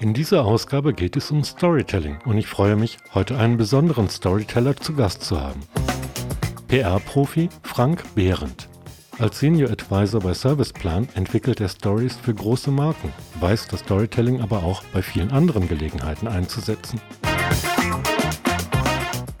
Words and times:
In 0.00 0.14
dieser 0.14 0.44
Ausgabe 0.44 0.92
geht 0.92 1.16
es 1.16 1.30
um 1.30 1.44
Storytelling 1.44 2.18
und 2.24 2.36
ich 2.36 2.46
freue 2.46 2.76
mich, 2.76 2.98
heute 3.14 3.38
einen 3.38 3.56
besonderen 3.56 4.08
Storyteller 4.08 4.76
zu 4.76 4.94
Gast 4.94 5.22
zu 5.22 5.40
haben. 5.40 5.60
PR-Profi 6.68 7.48
Frank 7.62 8.02
Behrendt. 8.14 8.68
Als 9.18 9.38
Senior 9.38 9.70
Advisor 9.70 10.20
bei 10.20 10.34
Serviceplan 10.34 11.08
entwickelt 11.14 11.60
er 11.60 11.68
Stories 11.68 12.16
für 12.16 12.34
große 12.34 12.70
Marken, 12.70 13.12
weiß 13.40 13.68
das 13.68 13.80
Storytelling 13.80 14.40
aber 14.40 14.64
auch 14.64 14.82
bei 14.92 15.02
vielen 15.02 15.30
anderen 15.30 15.68
Gelegenheiten 15.68 16.26
einzusetzen. 16.26 17.00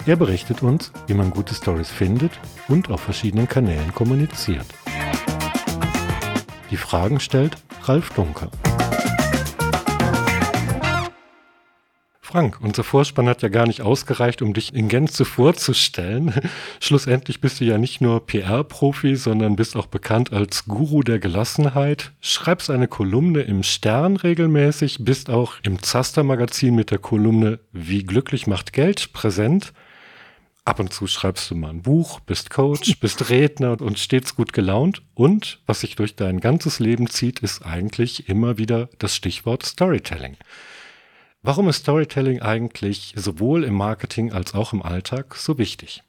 Er 0.06 0.16
berichtet 0.16 0.62
uns, 0.62 0.92
wie 1.06 1.14
man 1.14 1.30
gute 1.30 1.54
Stories 1.54 1.90
findet 1.90 2.32
und 2.68 2.90
auf 2.90 3.00
verschiedenen 3.00 3.48
Kanälen 3.48 3.92
kommuniziert. 3.94 4.66
Die 6.72 6.78
Fragen 6.78 7.20
stellt 7.20 7.58
Ralf 7.82 8.08
Dunker. 8.14 8.50
Frank, 12.22 12.60
unser 12.62 12.82
Vorspann 12.82 13.28
hat 13.28 13.42
ja 13.42 13.50
gar 13.50 13.66
nicht 13.66 13.82
ausgereicht, 13.82 14.40
um 14.40 14.54
dich 14.54 14.72
in 14.72 14.88
Gänze 14.88 15.26
vorzustellen. 15.26 16.32
Schlussendlich 16.80 17.42
bist 17.42 17.60
du 17.60 17.66
ja 17.66 17.76
nicht 17.76 18.00
nur 18.00 18.24
PR-Profi, 18.26 19.16
sondern 19.16 19.54
bist 19.54 19.76
auch 19.76 19.84
bekannt 19.84 20.32
als 20.32 20.64
Guru 20.64 21.02
der 21.02 21.18
Gelassenheit, 21.18 22.12
schreibst 22.22 22.70
eine 22.70 22.88
Kolumne 22.88 23.42
im 23.42 23.62
Stern 23.62 24.16
regelmäßig, 24.16 25.04
bist 25.04 25.28
auch 25.28 25.56
im 25.64 25.82
Zaster-Magazin 25.82 26.74
mit 26.74 26.90
der 26.90 27.00
Kolumne 27.00 27.58
Wie 27.72 28.02
glücklich 28.02 28.46
macht 28.46 28.72
Geld 28.72 29.12
präsent. 29.12 29.74
Ab 30.64 30.78
und 30.78 30.92
zu 30.92 31.08
schreibst 31.08 31.50
du 31.50 31.56
mal 31.56 31.70
ein 31.70 31.82
Buch, 31.82 32.20
bist 32.20 32.50
Coach, 32.50 32.96
bist 33.00 33.30
Redner 33.30 33.80
und 33.80 33.98
stets 33.98 34.36
gut 34.36 34.52
gelaunt. 34.52 35.02
Und 35.14 35.60
was 35.66 35.80
sich 35.80 35.96
durch 35.96 36.14
dein 36.14 36.38
ganzes 36.38 36.78
Leben 36.78 37.08
zieht, 37.10 37.40
ist 37.40 37.66
eigentlich 37.66 38.28
immer 38.28 38.58
wieder 38.58 38.88
das 38.98 39.16
Stichwort 39.16 39.64
Storytelling. 39.64 40.36
Warum 41.42 41.68
ist 41.68 41.78
Storytelling 41.78 42.40
eigentlich 42.40 43.14
sowohl 43.16 43.64
im 43.64 43.74
Marketing 43.74 44.32
als 44.32 44.54
auch 44.54 44.72
im 44.72 44.82
Alltag 44.82 45.34
so 45.34 45.58
wichtig? 45.58 46.04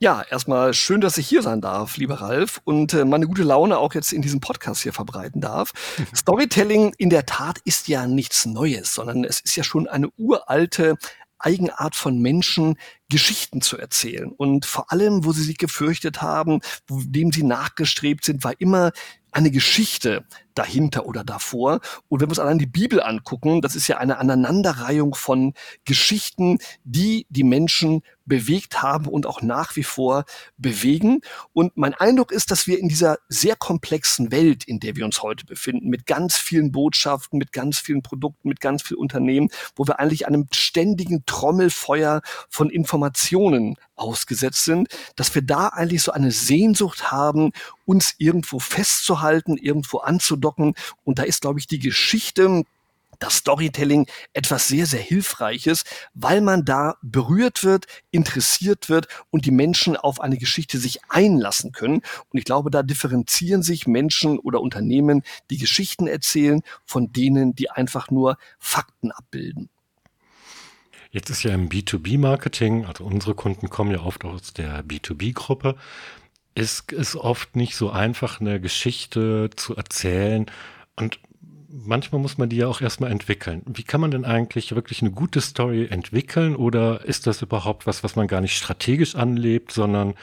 Ja, 0.00 0.20
erstmal 0.28 0.74
schön, 0.74 1.00
dass 1.00 1.16
ich 1.16 1.28
hier 1.28 1.42
sein 1.42 1.60
darf, 1.60 1.96
lieber 1.96 2.16
Ralf, 2.16 2.60
und 2.64 2.92
äh, 2.92 3.04
meine 3.04 3.28
gute 3.28 3.44
Laune 3.44 3.78
auch 3.78 3.94
jetzt 3.94 4.12
in 4.12 4.20
diesem 4.20 4.40
Podcast 4.40 4.82
hier 4.82 4.92
verbreiten 4.92 5.40
darf. 5.40 5.70
Storytelling 6.12 6.92
in 6.98 7.08
der 7.08 7.24
Tat 7.24 7.60
ist 7.64 7.86
ja 7.86 8.08
nichts 8.08 8.44
Neues, 8.44 8.94
sondern 8.94 9.22
es 9.22 9.38
ist 9.38 9.54
ja 9.54 9.62
schon 9.62 9.86
eine 9.86 10.08
uralte 10.16 10.96
Eigenart 11.44 11.94
von 11.96 12.20
Menschen, 12.20 12.76
Geschichten 13.08 13.60
zu 13.60 13.76
erzählen. 13.76 14.32
Und 14.32 14.64
vor 14.64 14.90
allem, 14.92 15.24
wo 15.24 15.32
sie 15.32 15.42
sich 15.42 15.58
gefürchtet 15.58 16.22
haben, 16.22 16.60
dem 16.88 17.32
sie 17.32 17.42
nachgestrebt 17.42 18.24
sind, 18.24 18.44
war 18.44 18.60
immer 18.60 18.92
eine 19.32 19.50
Geschichte 19.50 20.24
dahinter 20.54 21.06
oder 21.06 21.24
davor. 21.24 21.80
Und 22.08 22.20
wenn 22.20 22.28
wir 22.28 22.32
uns 22.32 22.38
allein 22.38 22.58
die 22.58 22.66
Bibel 22.66 23.02
angucken, 23.02 23.60
das 23.60 23.76
ist 23.76 23.88
ja 23.88 23.98
eine 23.98 24.18
Aneinanderreihung 24.18 25.14
von 25.14 25.54
Geschichten, 25.84 26.58
die 26.84 27.26
die 27.30 27.44
Menschen 27.44 28.02
bewegt 28.24 28.82
haben 28.82 29.06
und 29.06 29.26
auch 29.26 29.42
nach 29.42 29.76
wie 29.76 29.82
vor 29.82 30.24
bewegen. 30.56 31.20
Und 31.52 31.76
mein 31.76 31.94
Eindruck 31.94 32.32
ist, 32.32 32.50
dass 32.50 32.66
wir 32.66 32.78
in 32.78 32.88
dieser 32.88 33.18
sehr 33.28 33.56
komplexen 33.56 34.30
Welt, 34.30 34.64
in 34.64 34.80
der 34.80 34.96
wir 34.96 35.04
uns 35.04 35.22
heute 35.22 35.44
befinden, 35.44 35.88
mit 35.88 36.06
ganz 36.06 36.36
vielen 36.36 36.72
Botschaften, 36.72 37.38
mit 37.38 37.52
ganz 37.52 37.78
vielen 37.78 38.02
Produkten, 38.02 38.48
mit 38.48 38.60
ganz 38.60 38.82
vielen 38.82 39.00
Unternehmen, 39.00 39.48
wo 39.74 39.86
wir 39.86 39.98
eigentlich 39.98 40.26
einem 40.26 40.46
ständigen 40.52 41.24
Trommelfeuer 41.26 42.22
von 42.48 42.70
Informationen 42.70 43.76
ausgesetzt 43.96 44.64
sind, 44.64 44.88
dass 45.16 45.34
wir 45.34 45.42
da 45.42 45.68
eigentlich 45.68 46.02
so 46.02 46.12
eine 46.12 46.30
Sehnsucht 46.30 47.10
haben, 47.10 47.52
uns 47.84 48.14
irgendwo 48.18 48.58
festzuhalten, 48.58 49.56
irgendwo 49.56 49.98
anzudocken. 50.42 50.74
Und 51.04 51.18
da 51.18 51.22
ist, 51.22 51.40
glaube 51.42 51.60
ich, 51.60 51.66
die 51.66 51.78
Geschichte 51.78 52.64
das 53.18 53.36
Storytelling 53.36 54.08
etwas 54.32 54.66
sehr, 54.66 54.84
sehr 54.84 55.00
Hilfreiches, 55.00 55.84
weil 56.12 56.40
man 56.40 56.64
da 56.64 56.96
berührt 57.02 57.62
wird, 57.62 57.86
interessiert 58.10 58.88
wird 58.88 59.06
und 59.30 59.46
die 59.46 59.52
Menschen 59.52 59.96
auf 59.96 60.20
eine 60.20 60.38
Geschichte 60.38 60.78
sich 60.78 60.98
einlassen 61.08 61.70
können. 61.70 62.02
Und 62.30 62.38
ich 62.38 62.44
glaube, 62.44 62.70
da 62.70 62.82
differenzieren 62.82 63.62
sich 63.62 63.86
Menschen 63.86 64.40
oder 64.40 64.60
Unternehmen, 64.60 65.22
die 65.50 65.58
Geschichten 65.58 66.08
erzählen, 66.08 66.62
von 66.84 67.12
denen, 67.12 67.54
die 67.54 67.70
einfach 67.70 68.10
nur 68.10 68.38
Fakten 68.58 69.12
abbilden. 69.12 69.68
Jetzt 71.12 71.30
ist 71.30 71.44
ja 71.44 71.54
im 71.54 71.68
B2B-Marketing, 71.68 72.86
also 72.86 73.04
unsere 73.04 73.34
Kunden 73.36 73.68
kommen 73.68 73.92
ja 73.92 74.00
oft 74.00 74.24
aus 74.24 74.52
der 74.52 74.82
B2B-Gruppe, 74.84 75.76
ist 76.54 76.92
es 76.92 77.16
oft 77.16 77.56
nicht 77.56 77.76
so 77.76 77.90
einfach, 77.90 78.40
eine 78.40 78.60
Geschichte 78.60 79.50
zu 79.56 79.76
erzählen. 79.76 80.46
Und 80.96 81.18
manchmal 81.72 82.20
muss 82.20 82.38
man 82.38 82.48
die 82.48 82.56
ja 82.56 82.68
auch 82.68 82.80
erstmal 82.80 83.10
entwickeln. 83.10 83.62
Wie 83.66 83.82
kann 83.82 84.00
man 84.00 84.10
denn 84.10 84.24
eigentlich 84.24 84.74
wirklich 84.74 85.00
eine 85.00 85.10
gute 85.10 85.40
Story 85.40 85.86
entwickeln 85.90 86.54
oder 86.54 87.04
ist 87.04 87.26
das 87.26 87.42
überhaupt 87.42 87.86
was, 87.86 88.04
was 88.04 88.16
man 88.16 88.26
gar 88.28 88.40
nicht 88.40 88.56
strategisch 88.56 89.14
anlebt, 89.14 89.72
sondern 89.72 90.14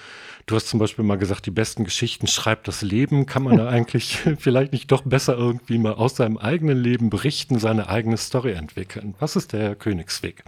du 0.45 0.55
hast 0.55 0.67
zum 0.67 0.79
Beispiel 0.79 1.03
mal 1.03 1.17
gesagt, 1.17 1.45
die 1.45 1.51
besten 1.51 1.83
Geschichten 1.83 2.27
schreibt 2.27 2.67
das 2.67 2.81
Leben. 2.81 3.25
Kann 3.25 3.43
man 3.43 3.57
da 3.57 3.67
eigentlich 3.69 4.19
vielleicht 4.37 4.71
nicht 4.71 4.91
doch 4.91 5.01
besser 5.01 5.35
irgendwie 5.35 5.79
mal 5.79 5.93
aus 5.93 6.15
seinem 6.15 6.37
eigenen 6.37 6.77
Leben 6.77 7.09
berichten, 7.09 7.59
seine 7.59 7.89
eigene 7.89 8.17
Story 8.17 8.51
entwickeln? 8.51 9.15
Was 9.19 9.35
ist 9.35 9.53
der 9.53 9.75
Königsweg? 9.75 10.43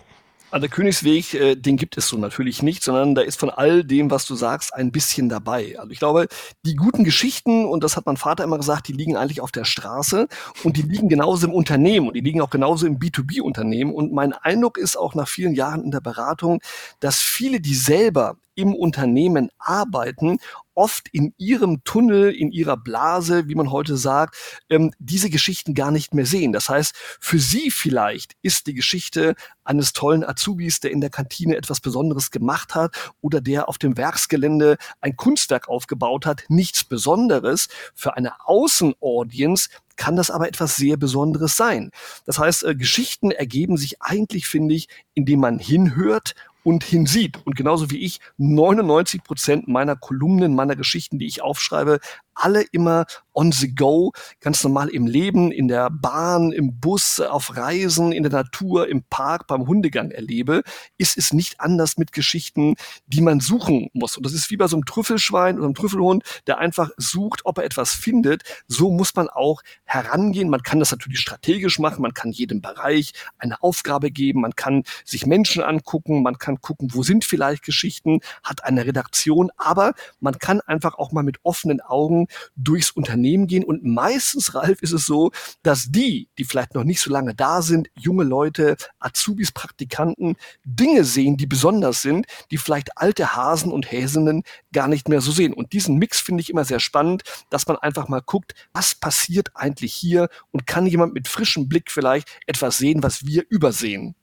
Also 0.51 0.61
der 0.63 0.69
Königsweg, 0.69 1.33
äh, 1.33 1.55
den 1.55 1.77
gibt 1.77 1.97
es 1.97 2.09
so 2.09 2.17
natürlich 2.17 2.61
nicht, 2.61 2.83
sondern 2.83 3.15
da 3.15 3.21
ist 3.21 3.39
von 3.39 3.49
all 3.49 3.85
dem, 3.85 4.11
was 4.11 4.25
du 4.25 4.35
sagst, 4.35 4.73
ein 4.73 4.91
bisschen 4.91 5.29
dabei. 5.29 5.79
Also 5.79 5.91
ich 5.91 5.99
glaube, 5.99 6.27
die 6.65 6.75
guten 6.75 7.05
Geschichten, 7.05 7.65
und 7.65 7.85
das 7.85 7.95
hat 7.95 8.05
mein 8.05 8.17
Vater 8.17 8.43
immer 8.43 8.57
gesagt, 8.57 8.89
die 8.89 8.93
liegen 8.93 9.15
eigentlich 9.15 9.39
auf 9.39 9.53
der 9.53 9.63
Straße 9.63 10.27
und 10.65 10.75
die 10.75 10.81
liegen 10.81 11.07
genauso 11.07 11.47
im 11.47 11.53
Unternehmen 11.53 12.07
und 12.07 12.15
die 12.15 12.21
liegen 12.21 12.41
auch 12.41 12.49
genauso 12.49 12.85
im 12.85 12.99
B2B-Unternehmen. 12.99 13.93
Und 13.93 14.11
mein 14.11 14.33
Eindruck 14.33 14.77
ist 14.77 14.97
auch 14.97 15.15
nach 15.15 15.29
vielen 15.29 15.53
Jahren 15.55 15.85
in 15.85 15.91
der 15.91 16.01
Beratung, 16.01 16.61
dass 16.99 17.19
viele, 17.19 17.61
die 17.61 17.73
selber 17.75 18.35
im 18.55 18.75
Unternehmen 18.75 19.49
arbeiten, 19.57 20.37
oft 20.81 21.09
in 21.11 21.35
ihrem 21.37 21.83
Tunnel, 21.83 22.31
in 22.31 22.51
ihrer 22.51 22.75
Blase, 22.75 23.47
wie 23.47 23.53
man 23.53 23.71
heute 23.71 23.97
sagt, 23.97 24.35
ähm, 24.67 24.91
diese 24.97 25.29
Geschichten 25.29 25.75
gar 25.75 25.91
nicht 25.91 26.15
mehr 26.15 26.25
sehen. 26.25 26.53
Das 26.53 26.69
heißt, 26.69 26.95
für 27.19 27.37
sie 27.37 27.69
vielleicht 27.69 28.33
ist 28.41 28.65
die 28.65 28.73
Geschichte 28.73 29.35
eines 29.63 29.93
tollen 29.93 30.23
Azubis, 30.23 30.79
der 30.79 30.89
in 30.89 30.99
der 30.99 31.11
Kantine 31.11 31.55
etwas 31.55 31.81
Besonderes 31.81 32.31
gemacht 32.31 32.73
hat 32.73 33.13
oder 33.21 33.41
der 33.41 33.69
auf 33.69 33.77
dem 33.77 33.95
Werksgelände 33.95 34.77
ein 35.01 35.15
Kunstwerk 35.15 35.69
aufgebaut 35.69 36.25
hat, 36.25 36.45
nichts 36.47 36.83
Besonderes. 36.83 37.67
Für 37.93 38.17
eine 38.17 38.33
Außenaudience 38.47 39.69
kann 39.97 40.15
das 40.15 40.31
aber 40.31 40.47
etwas 40.47 40.77
sehr 40.77 40.97
Besonderes 40.97 41.55
sein. 41.57 41.91
Das 42.25 42.39
heißt, 42.39 42.63
äh, 42.63 42.73
Geschichten 42.73 43.29
ergeben 43.29 43.77
sich 43.77 44.01
eigentlich, 44.01 44.47
finde 44.47 44.73
ich, 44.73 44.87
indem 45.13 45.41
man 45.41 45.59
hinhört 45.59 46.33
und 46.63 46.83
hinsieht. 46.83 47.39
Und 47.45 47.55
genauso 47.55 47.89
wie 47.91 47.99
ich 47.99 48.19
99 48.37 49.23
Prozent 49.23 49.67
meiner 49.67 49.95
Kolumnen, 49.95 50.55
meiner 50.55 50.75
Geschichten, 50.75 51.19
die 51.19 51.27
ich 51.27 51.41
aufschreibe, 51.41 51.99
alle 52.33 52.63
immer 52.71 53.05
on 53.33 53.51
the 53.51 53.73
go, 53.73 54.11
ganz 54.39 54.63
normal 54.63 54.89
im 54.89 55.07
Leben, 55.07 55.51
in 55.51 55.67
der 55.67 55.89
Bahn, 55.89 56.51
im 56.51 56.79
Bus, 56.79 57.19
auf 57.19 57.55
Reisen, 57.55 58.11
in 58.11 58.23
der 58.23 58.31
Natur, 58.31 58.89
im 58.89 59.03
Park, 59.03 59.47
beim 59.47 59.67
Hundegang 59.67 60.11
erlebe, 60.11 60.63
ist 60.97 61.17
es 61.17 61.33
nicht 61.33 61.61
anders 61.61 61.97
mit 61.97 62.11
Geschichten, 62.11 62.75
die 63.07 63.21
man 63.21 63.39
suchen 63.39 63.89
muss. 63.93 64.17
Und 64.17 64.25
das 64.25 64.33
ist 64.33 64.49
wie 64.51 64.57
bei 64.57 64.67
so 64.67 64.75
einem 64.75 64.85
Trüffelschwein 64.85 65.55
oder 65.55 65.65
einem 65.65 65.75
Trüffelhund, 65.75 66.23
der 66.47 66.57
einfach 66.57 66.89
sucht, 66.97 67.41
ob 67.45 67.57
er 67.57 67.63
etwas 67.63 67.93
findet. 67.93 68.43
So 68.67 68.91
muss 68.91 69.15
man 69.15 69.29
auch 69.29 69.61
herangehen. 69.85 70.49
Man 70.49 70.63
kann 70.63 70.79
das 70.79 70.91
natürlich 70.91 71.19
strategisch 71.19 71.79
machen. 71.79 72.01
Man 72.01 72.13
kann 72.13 72.31
jedem 72.31 72.61
Bereich 72.61 73.13
eine 73.37 73.61
Aufgabe 73.61 74.11
geben. 74.11 74.41
Man 74.41 74.55
kann 74.55 74.83
sich 75.05 75.25
Menschen 75.25 75.63
angucken. 75.63 76.21
Man 76.21 76.37
kann 76.37 76.59
gucken, 76.59 76.89
wo 76.93 77.03
sind 77.03 77.23
vielleicht 77.23 77.63
Geschichten, 77.63 78.19
hat 78.43 78.63
eine 78.65 78.85
Redaktion. 78.85 79.51
Aber 79.57 79.93
man 80.19 80.37
kann 80.37 80.59
einfach 80.61 80.95
auch 80.95 81.11
mal 81.11 81.23
mit 81.23 81.37
offenen 81.43 81.81
Augen 81.81 82.20
durchs 82.55 82.91
Unternehmen 82.91 83.47
gehen. 83.47 83.63
Und 83.63 83.83
meistens, 83.83 84.55
Ralf, 84.55 84.81
ist 84.81 84.91
es 84.91 85.05
so, 85.05 85.31
dass 85.63 85.91
die, 85.91 86.29
die 86.37 86.43
vielleicht 86.43 86.75
noch 86.75 86.83
nicht 86.83 87.01
so 87.01 87.11
lange 87.11 87.35
da 87.35 87.61
sind, 87.61 87.89
junge 87.97 88.23
Leute, 88.23 88.75
Azubis, 88.99 89.51
Praktikanten, 89.51 90.35
Dinge 90.63 91.03
sehen, 91.03 91.37
die 91.37 91.47
besonders 91.47 92.01
sind, 92.01 92.25
die 92.51 92.57
vielleicht 92.57 92.97
alte 92.97 93.35
Hasen 93.35 93.71
und 93.71 93.91
Häsinnen 93.91 94.43
gar 94.73 94.87
nicht 94.87 95.09
mehr 95.09 95.21
so 95.21 95.31
sehen. 95.31 95.53
Und 95.53 95.73
diesen 95.73 95.97
Mix 95.97 96.19
finde 96.19 96.41
ich 96.41 96.49
immer 96.49 96.65
sehr 96.65 96.79
spannend, 96.79 97.23
dass 97.49 97.67
man 97.67 97.77
einfach 97.77 98.07
mal 98.07 98.21
guckt, 98.21 98.53
was 98.73 98.95
passiert 98.95 99.49
eigentlich 99.55 99.93
hier 99.93 100.29
und 100.51 100.67
kann 100.67 100.85
jemand 100.85 101.13
mit 101.13 101.27
frischem 101.27 101.67
Blick 101.67 101.91
vielleicht 101.91 102.29
etwas 102.47 102.77
sehen, 102.77 103.03
was 103.03 103.25
wir 103.25 103.45
übersehen. 103.49 104.15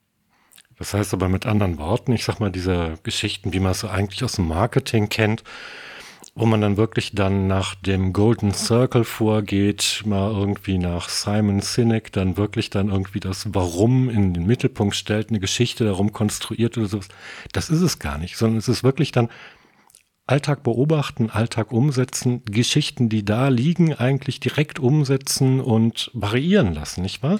Das 0.77 0.93
heißt 0.93 1.13
aber 1.13 1.27
mit 1.27 1.45
anderen 1.45 1.77
Worten, 1.77 2.13
ich 2.13 2.23
sag 2.23 2.39
mal, 2.39 2.51
diese 2.51 2.97
Geschichten, 3.03 3.51
wie 3.51 3.59
man 3.59 3.73
es 3.73 3.83
eigentlich 3.83 4.23
aus 4.23 4.33
dem 4.33 4.47
Marketing 4.47 5.09
kennt, 5.09 5.43
wo 6.35 6.45
man 6.45 6.61
dann 6.61 6.77
wirklich 6.77 7.13
dann 7.13 7.47
nach 7.47 7.75
dem 7.75 8.13
Golden 8.13 8.53
Circle 8.53 9.03
vorgeht, 9.03 10.03
mal 10.05 10.31
irgendwie 10.31 10.77
nach 10.77 11.09
Simon 11.09 11.61
Sinek, 11.61 12.11
dann 12.11 12.37
wirklich 12.37 12.69
dann 12.69 12.89
irgendwie 12.89 13.19
das 13.19 13.53
Warum 13.53 14.09
in 14.09 14.33
den 14.33 14.45
Mittelpunkt 14.45 14.95
stellt, 14.95 15.29
eine 15.29 15.39
Geschichte 15.39 15.83
darum 15.85 16.13
konstruiert 16.13 16.77
oder 16.77 16.87
sowas. 16.87 17.09
Das 17.51 17.69
ist 17.69 17.81
es 17.81 17.99
gar 17.99 18.17
nicht, 18.17 18.37
sondern 18.37 18.57
es 18.57 18.67
ist 18.67 18.83
wirklich 18.83 19.11
dann 19.11 19.29
Alltag 20.27 20.61
beobachten, 20.61 21.31
Alltag 21.31 21.71
umsetzen, 21.71 22.43
Geschichten, 22.45 23.09
die 23.09 23.25
da 23.25 23.47
liegen, 23.47 23.95
eigentlich 23.95 24.39
direkt 24.39 24.79
umsetzen 24.79 25.59
und 25.59 26.11
variieren 26.13 26.75
lassen, 26.75 27.01
nicht 27.01 27.23
wahr? 27.23 27.39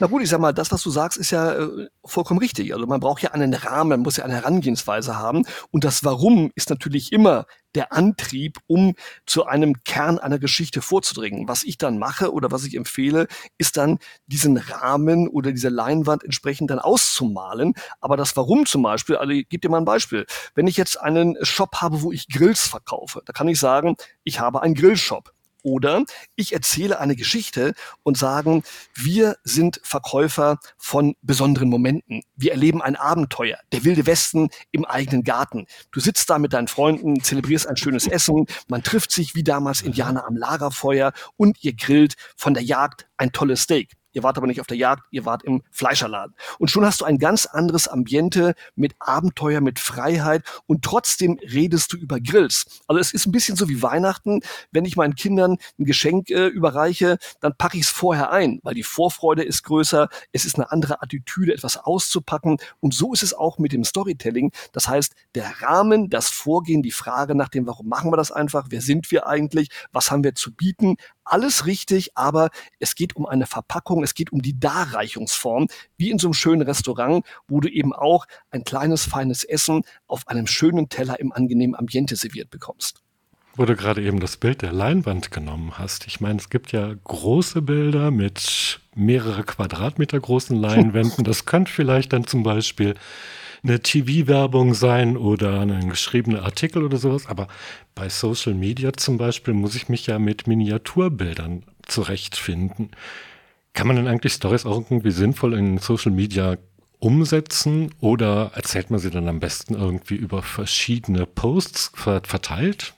Na 0.00 0.06
gut, 0.06 0.22
ich 0.22 0.30
sag 0.30 0.40
mal, 0.40 0.54
das, 0.54 0.72
was 0.72 0.82
du 0.82 0.88
sagst, 0.88 1.18
ist 1.18 1.30
ja 1.30 1.52
äh, 1.52 1.88
vollkommen 2.06 2.40
richtig. 2.40 2.72
Also 2.72 2.86
man 2.86 3.00
braucht 3.00 3.20
ja 3.20 3.32
einen 3.32 3.52
Rahmen, 3.52 3.90
man 3.90 4.00
muss 4.00 4.16
ja 4.16 4.24
eine 4.24 4.32
Herangehensweise 4.32 5.18
haben. 5.18 5.44
Und 5.72 5.84
das 5.84 6.04
Warum 6.04 6.50
ist 6.54 6.70
natürlich 6.70 7.12
immer 7.12 7.44
der 7.74 7.92
Antrieb, 7.92 8.56
um 8.66 8.94
zu 9.26 9.44
einem 9.44 9.84
Kern 9.84 10.18
einer 10.18 10.38
Geschichte 10.38 10.80
vorzudringen. 10.80 11.48
Was 11.48 11.64
ich 11.64 11.76
dann 11.76 11.98
mache 11.98 12.32
oder 12.32 12.50
was 12.50 12.64
ich 12.64 12.76
empfehle, 12.76 13.26
ist 13.58 13.76
dann 13.76 13.98
diesen 14.26 14.56
Rahmen 14.56 15.28
oder 15.28 15.52
diese 15.52 15.68
Leinwand 15.68 16.24
entsprechend 16.24 16.70
dann 16.70 16.78
auszumalen. 16.78 17.74
Aber 18.00 18.16
das 18.16 18.34
Warum 18.38 18.64
zum 18.64 18.82
Beispiel, 18.82 19.16
also 19.16 19.32
ich 19.32 19.50
gebe 19.50 19.60
dir 19.60 19.68
mal 19.68 19.76
ein 19.76 19.84
Beispiel. 19.84 20.24
Wenn 20.54 20.66
ich 20.66 20.78
jetzt 20.78 20.98
einen 20.98 21.36
Shop 21.42 21.76
habe, 21.76 22.00
wo 22.00 22.10
ich 22.10 22.26
Grills 22.28 22.66
verkaufe, 22.66 23.20
da 23.26 23.34
kann 23.34 23.48
ich 23.48 23.60
sagen, 23.60 23.96
ich 24.24 24.40
habe 24.40 24.62
einen 24.62 24.74
Grillshop. 24.74 25.34
Oder 25.62 26.04
ich 26.36 26.52
erzähle 26.52 27.00
eine 27.00 27.16
Geschichte 27.16 27.74
und 28.02 28.16
sagen, 28.16 28.62
wir 28.94 29.36
sind 29.44 29.80
Verkäufer 29.82 30.58
von 30.78 31.14
besonderen 31.22 31.68
Momenten. 31.68 32.22
Wir 32.36 32.52
erleben 32.52 32.82
ein 32.82 32.96
Abenteuer, 32.96 33.58
der 33.72 33.84
wilde 33.84 34.06
Westen 34.06 34.48
im 34.70 34.84
eigenen 34.84 35.24
Garten. 35.24 35.66
Du 35.90 36.00
sitzt 36.00 36.30
da 36.30 36.38
mit 36.38 36.52
deinen 36.52 36.68
Freunden, 36.68 37.22
zelebrierst 37.22 37.66
ein 37.66 37.76
schönes 37.76 38.06
Essen, 38.06 38.46
man 38.68 38.82
trifft 38.82 39.12
sich 39.12 39.34
wie 39.34 39.44
damals 39.44 39.82
Indianer 39.82 40.26
am 40.26 40.36
Lagerfeuer 40.36 41.12
und 41.36 41.62
ihr 41.62 41.74
grillt 41.74 42.14
von 42.36 42.54
der 42.54 42.62
Jagd 42.62 43.08
ein 43.16 43.32
tolles 43.32 43.62
Steak. 43.62 43.99
Ihr 44.12 44.22
wart 44.22 44.36
aber 44.36 44.46
nicht 44.46 44.60
auf 44.60 44.66
der 44.66 44.76
Jagd, 44.76 45.04
ihr 45.10 45.24
wart 45.24 45.44
im 45.44 45.62
Fleischerladen. 45.70 46.34
Und 46.58 46.70
schon 46.70 46.84
hast 46.84 47.00
du 47.00 47.04
ein 47.04 47.18
ganz 47.18 47.46
anderes 47.46 47.88
Ambiente 47.88 48.54
mit 48.74 48.94
Abenteuer, 48.98 49.60
mit 49.60 49.78
Freiheit 49.78 50.42
und 50.66 50.82
trotzdem 50.82 51.38
redest 51.42 51.92
du 51.92 51.96
über 51.96 52.20
Grills. 52.20 52.80
Also 52.86 52.98
es 53.00 53.12
ist 53.12 53.26
ein 53.26 53.32
bisschen 53.32 53.56
so 53.56 53.68
wie 53.68 53.82
Weihnachten. 53.82 54.40
Wenn 54.72 54.84
ich 54.84 54.96
meinen 54.96 55.14
Kindern 55.14 55.58
ein 55.78 55.84
Geschenk 55.84 56.30
äh, 56.30 56.46
überreiche, 56.46 57.18
dann 57.40 57.54
packe 57.56 57.76
ich 57.76 57.84
es 57.84 57.90
vorher 57.90 58.30
ein, 58.30 58.60
weil 58.62 58.74
die 58.74 58.82
Vorfreude 58.82 59.42
ist 59.42 59.62
größer. 59.64 60.08
Es 60.32 60.44
ist 60.44 60.56
eine 60.56 60.70
andere 60.70 61.02
Attitüde, 61.02 61.52
etwas 61.52 61.76
auszupacken. 61.76 62.58
Und 62.80 62.94
so 62.94 63.12
ist 63.12 63.22
es 63.22 63.34
auch 63.34 63.58
mit 63.58 63.72
dem 63.72 63.84
Storytelling. 63.84 64.52
Das 64.72 64.88
heißt, 64.88 65.14
der 65.34 65.62
Rahmen, 65.62 66.10
das 66.10 66.28
Vorgehen, 66.28 66.82
die 66.82 66.90
Frage 66.90 67.34
nach 67.34 67.48
dem, 67.48 67.66
warum 67.66 67.88
machen 67.88 68.10
wir 68.10 68.16
das 68.16 68.32
einfach? 68.32 68.66
Wer 68.70 68.80
sind 68.80 69.10
wir 69.10 69.26
eigentlich? 69.26 69.68
Was 69.92 70.10
haben 70.10 70.24
wir 70.24 70.34
zu 70.34 70.54
bieten? 70.54 70.96
Alles 71.30 71.66
richtig, 71.66 72.16
aber 72.16 72.50
es 72.78 72.94
geht 72.94 73.16
um 73.16 73.26
eine 73.26 73.46
Verpackung, 73.46 74.02
es 74.02 74.14
geht 74.14 74.32
um 74.32 74.42
die 74.42 74.58
Darreichungsform, 74.58 75.68
wie 75.96 76.10
in 76.10 76.18
so 76.18 76.28
einem 76.28 76.34
schönen 76.34 76.62
Restaurant, 76.62 77.24
wo 77.48 77.60
du 77.60 77.68
eben 77.68 77.92
auch 77.92 78.26
ein 78.50 78.64
kleines, 78.64 79.04
feines 79.04 79.44
Essen 79.44 79.82
auf 80.06 80.28
einem 80.28 80.46
schönen 80.46 80.88
Teller 80.88 81.20
im 81.20 81.32
angenehmen 81.32 81.76
Ambiente 81.76 82.16
serviert 82.16 82.50
bekommst. 82.50 83.02
Wo 83.56 83.64
du 83.64 83.74
gerade 83.74 84.02
eben 84.02 84.20
das 84.20 84.36
Bild 84.36 84.62
der 84.62 84.72
Leinwand 84.72 85.30
genommen 85.32 85.76
hast. 85.76 86.06
Ich 86.06 86.20
meine, 86.20 86.38
es 86.38 86.50
gibt 86.50 86.72
ja 86.72 86.94
große 87.04 87.62
Bilder 87.62 88.10
mit 88.10 88.80
mehrere 88.94 89.42
Quadratmeter 89.42 90.20
großen 90.20 90.56
Leinwänden. 90.56 91.24
Das 91.24 91.46
könnte 91.46 91.72
vielleicht 91.72 92.12
dann 92.12 92.26
zum 92.26 92.42
Beispiel 92.42 92.94
eine 93.62 93.80
TV-Werbung 93.80 94.74
sein 94.74 95.16
oder 95.16 95.60
ein 95.60 95.88
geschriebener 95.90 96.42
Artikel 96.42 96.82
oder 96.82 96.96
sowas. 96.96 97.26
Aber 97.26 97.48
bei 97.94 98.08
Social 98.08 98.54
Media 98.54 98.92
zum 98.92 99.18
Beispiel 99.18 99.54
muss 99.54 99.74
ich 99.74 99.88
mich 99.88 100.06
ja 100.06 100.18
mit 100.18 100.46
Miniaturbildern 100.46 101.64
zurechtfinden. 101.86 102.90
Kann 103.72 103.86
man 103.86 103.96
denn 103.96 104.08
eigentlich 104.08 104.32
Stories 104.32 104.66
auch 104.66 104.76
irgendwie 104.90 105.10
sinnvoll 105.10 105.54
in 105.54 105.78
Social 105.78 106.12
Media 106.12 106.56
umsetzen 106.98 107.94
oder 108.00 108.52
erzählt 108.54 108.90
man 108.90 109.00
sie 109.00 109.10
dann 109.10 109.28
am 109.28 109.40
besten 109.40 109.74
irgendwie 109.74 110.16
über 110.16 110.42
verschiedene 110.42 111.26
Posts 111.26 111.92
verteilt? 111.94 112.94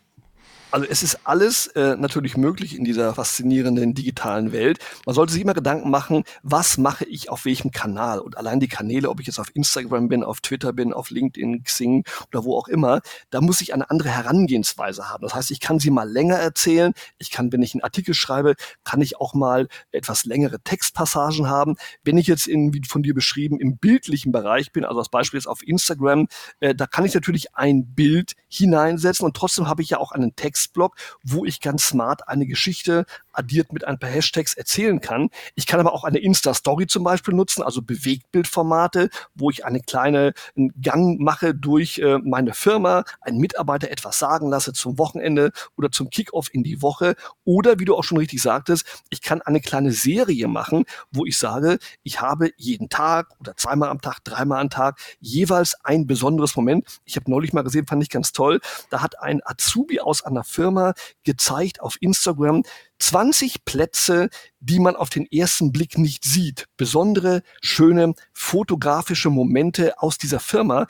Also 0.72 0.86
es 0.88 1.02
ist 1.02 1.20
alles 1.24 1.66
äh, 1.66 1.96
natürlich 1.96 2.38
möglich 2.38 2.74
in 2.74 2.84
dieser 2.84 3.14
faszinierenden 3.14 3.92
digitalen 3.92 4.52
Welt. 4.52 4.78
Man 5.04 5.14
sollte 5.14 5.34
sich 5.34 5.42
immer 5.42 5.52
Gedanken 5.52 5.90
machen, 5.90 6.24
was 6.42 6.78
mache 6.78 7.04
ich 7.04 7.28
auf 7.28 7.44
welchem 7.44 7.72
Kanal? 7.72 8.20
Und 8.20 8.38
allein 8.38 8.58
die 8.58 8.68
Kanäle, 8.68 9.10
ob 9.10 9.20
ich 9.20 9.26
jetzt 9.26 9.38
auf 9.38 9.54
Instagram 9.54 10.08
bin, 10.08 10.24
auf 10.24 10.40
Twitter 10.40 10.72
bin, 10.72 10.94
auf 10.94 11.10
LinkedIn, 11.10 11.62
Xing 11.64 12.04
oder 12.28 12.44
wo 12.44 12.56
auch 12.56 12.68
immer, 12.68 13.02
da 13.28 13.42
muss 13.42 13.60
ich 13.60 13.74
eine 13.74 13.90
andere 13.90 14.08
Herangehensweise 14.08 15.10
haben. 15.10 15.24
Das 15.24 15.34
heißt, 15.34 15.50
ich 15.50 15.60
kann 15.60 15.78
sie 15.78 15.90
mal 15.90 16.10
länger 16.10 16.36
erzählen. 16.36 16.94
Ich 17.18 17.30
kann, 17.30 17.52
wenn 17.52 17.60
ich 17.60 17.74
einen 17.74 17.82
Artikel 17.82 18.14
schreibe, 18.14 18.54
kann 18.82 19.02
ich 19.02 19.20
auch 19.20 19.34
mal 19.34 19.68
etwas 19.90 20.24
längere 20.24 20.58
Textpassagen 20.58 21.50
haben. 21.50 21.76
Wenn 22.02 22.16
ich 22.16 22.28
jetzt 22.28 22.46
in, 22.46 22.72
wie 22.72 22.80
von 22.88 23.02
dir 23.02 23.12
beschrieben, 23.12 23.60
im 23.60 23.76
bildlichen 23.76 24.32
Bereich 24.32 24.72
bin, 24.72 24.86
also 24.86 25.00
das 25.00 25.10
Beispiel 25.10 25.36
ist 25.36 25.48
auf 25.48 25.62
Instagram, 25.62 26.28
äh, 26.60 26.74
da 26.74 26.86
kann 26.86 27.04
ich 27.04 27.12
natürlich 27.12 27.54
ein 27.54 27.94
Bild 27.94 28.32
hineinsetzen 28.48 29.26
und 29.26 29.36
trotzdem 29.36 29.68
habe 29.68 29.82
ich 29.82 29.90
ja 29.90 29.98
auch 29.98 30.12
einen 30.12 30.34
Text 30.34 30.61
Textblock, 30.62 30.96
wo 31.22 31.44
ich 31.44 31.60
ganz 31.60 31.86
smart 31.88 32.28
eine 32.28 32.46
Geschichte 32.46 33.04
addiert 33.32 33.72
mit 33.72 33.84
ein 33.84 33.98
paar 33.98 34.10
Hashtags 34.10 34.54
erzählen 34.54 35.00
kann. 35.00 35.30
Ich 35.54 35.66
kann 35.66 35.80
aber 35.80 35.92
auch 35.92 36.04
eine 36.04 36.18
Insta-Story 36.18 36.86
zum 36.86 37.04
Beispiel 37.04 37.34
nutzen, 37.34 37.62
also 37.62 37.82
Bewegtbildformate, 37.82 39.08
wo 39.34 39.50
ich 39.50 39.64
eine 39.64 39.80
kleine 39.80 40.32
Gang 40.80 41.18
mache 41.18 41.54
durch 41.54 41.98
äh, 41.98 42.18
meine 42.18 42.54
Firma, 42.54 43.04
einen 43.20 43.38
Mitarbeiter 43.38 43.90
etwas 43.90 44.18
sagen 44.18 44.48
lasse 44.48 44.72
zum 44.72 44.98
Wochenende 44.98 45.52
oder 45.76 45.90
zum 45.90 46.10
Kickoff 46.10 46.48
in 46.52 46.62
die 46.62 46.82
Woche. 46.82 47.14
Oder 47.44 47.78
wie 47.78 47.84
du 47.84 47.96
auch 47.96 48.04
schon 48.04 48.18
richtig 48.18 48.42
sagtest, 48.42 49.04
ich 49.10 49.22
kann 49.22 49.42
eine 49.42 49.60
kleine 49.60 49.92
Serie 49.92 50.48
machen, 50.48 50.84
wo 51.10 51.24
ich 51.24 51.38
sage, 51.38 51.78
ich 52.02 52.20
habe 52.20 52.50
jeden 52.56 52.88
Tag 52.88 53.28
oder 53.40 53.56
zweimal 53.56 53.88
am 53.88 54.00
Tag, 54.00 54.22
dreimal 54.24 54.60
am 54.60 54.70
Tag 54.70 55.00
jeweils 55.20 55.74
ein 55.84 56.06
besonderes 56.06 56.56
Moment. 56.56 56.86
Ich 57.04 57.16
habe 57.16 57.30
neulich 57.30 57.52
mal 57.52 57.62
gesehen, 57.62 57.86
fand 57.86 58.02
ich 58.02 58.10
ganz 58.10 58.32
toll. 58.32 58.60
Da 58.90 59.02
hat 59.02 59.20
ein 59.20 59.40
Azubi 59.44 60.00
aus 60.00 60.22
einer 60.22 60.44
Firma 60.52 60.94
gezeigt 61.24 61.80
auf 61.80 61.96
Instagram, 62.00 62.62
20 63.02 63.64
Plätze, 63.64 64.30
die 64.60 64.78
man 64.78 64.94
auf 64.94 65.10
den 65.10 65.26
ersten 65.26 65.72
Blick 65.72 65.98
nicht 65.98 66.24
sieht. 66.24 66.68
Besondere, 66.76 67.42
schöne 67.60 68.14
fotografische 68.32 69.28
Momente 69.28 70.00
aus 70.00 70.18
dieser 70.18 70.38
Firma. 70.38 70.86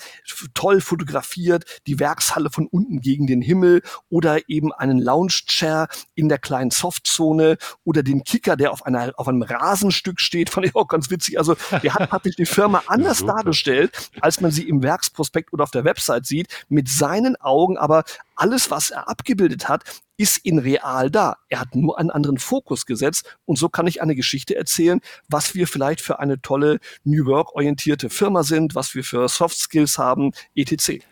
Toll 0.53 0.83
fotografiert, 0.83 1.65
die 1.87 1.99
Werkshalle 1.99 2.51
von 2.51 2.67
unten 2.67 3.01
gegen 3.01 3.27
den 3.27 3.41
Himmel 3.41 3.83
oder 4.11 4.47
eben 4.51 4.73
einen 4.75 4.99
Lounge-Chair 4.99 5.89
in 6.15 6.29
der 6.29 6.37
kleinen 6.37 6.71
Softzone 6.71 7.57
oder 7.83 8.03
den 8.03 8.25
Kicker, 8.25 8.57
der 8.57 8.73
auf, 8.73 8.85
einer, 8.85 9.13
auf 9.17 9.27
einem 9.27 9.43
Rasenstück 9.43 10.21
steht. 10.21 10.51
Fand 10.51 10.67
ich 10.67 10.75
auch 10.75 10.89
ganz 10.89 11.09
witzig. 11.09 11.39
Also 11.39 11.57
der 11.83 11.95
hat 11.95 12.11
praktisch 12.11 12.37
die 12.37 12.45
Firma 12.45 12.83
anders 12.89 13.19
Super. 13.19 13.37
dargestellt, 13.37 14.11
als 14.21 14.43
man 14.43 14.51
sie 14.51 14.69
im 14.69 14.83
Werksprospekt 14.83 15.51
oder 15.55 15.65
auf 15.65 15.71
der 15.71 15.85
Website 15.85 16.27
sieht, 16.27 16.49
mit 16.69 16.91
seinen 16.91 17.37
Augen 17.37 17.79
aber 17.79 18.05
alles, 18.37 18.71
was 18.71 18.91
er 18.91 19.09
abgebildet 19.09 19.69
hat, 19.69 19.85
ist 20.17 20.39
in 20.39 20.59
real 20.59 21.11
da. 21.11 21.37
Er 21.49 21.61
hat 21.61 21.75
nur 21.75 21.99
einen 21.99 22.11
anderen 22.11 22.39
Fokus 22.39 22.87
gesetzt 22.87 23.37
und 23.45 23.57
so 23.57 23.69
kann 23.69 23.87
ich 23.87 24.03
eine 24.03 24.15
Geschichte 24.15 24.55
erzählen, 24.55 25.01
was 25.29 25.55
wir 25.55 25.67
vielleicht 25.67 26.01
für 26.01 26.19
eine 26.19 26.41
tolle 26.41 26.79
New 27.05 27.27
Work 27.27 27.55
orientierte 27.55 28.11
Firma 28.11 28.43
sind, 28.43 28.75
was 28.75 28.95
wir 28.95 29.05
für 29.05 29.29
Soft 29.29 29.57
Skills 29.57 29.99
haben, 29.99 30.33
etc. 30.55 31.03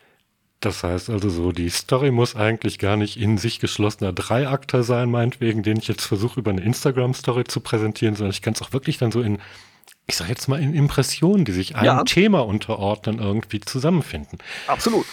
Das 0.61 0.83
heißt 0.83 1.09
also 1.09 1.31
so, 1.31 1.53
die 1.53 1.71
Story 1.71 2.11
muss 2.11 2.37
eigentlich 2.37 2.79
gar 2.79 2.97
nicht 2.97 3.17
in 3.17 3.39
sich 3.39 3.61
geschlossener 3.61 4.13
Dreiakter 4.13 4.83
sein, 4.83 5.11
meinetwegen, 5.11 5.63
den 5.63 5.79
ich 5.79 5.89
jetzt 5.89 6.05
versuche 6.05 6.41
über 6.41 6.51
eine 6.51 6.61
Instagram-Story 6.61 7.45
zu 7.45 7.61
präsentieren, 7.61 8.15
sondern 8.15 8.33
ich 8.33 8.43
kann 8.43 8.53
es 8.53 8.61
auch 8.61 8.75
wirklich 8.75 8.99
dann 8.99 9.11
so 9.11 9.23
in, 9.23 9.39
ich 10.07 10.17
sag 10.17 10.29
jetzt 10.29 10.49
mal 10.49 10.61
in 10.61 10.75
Impressionen, 10.75 11.47
die 11.47 11.53
sich 11.53 11.77
einem 11.77 11.87
ja. 11.87 12.05
Thema 12.05 12.41
unterordnen, 12.41 13.21
irgendwie 13.21 13.61
zusammenfinden. 13.61 14.39
Absolut. 14.67 15.07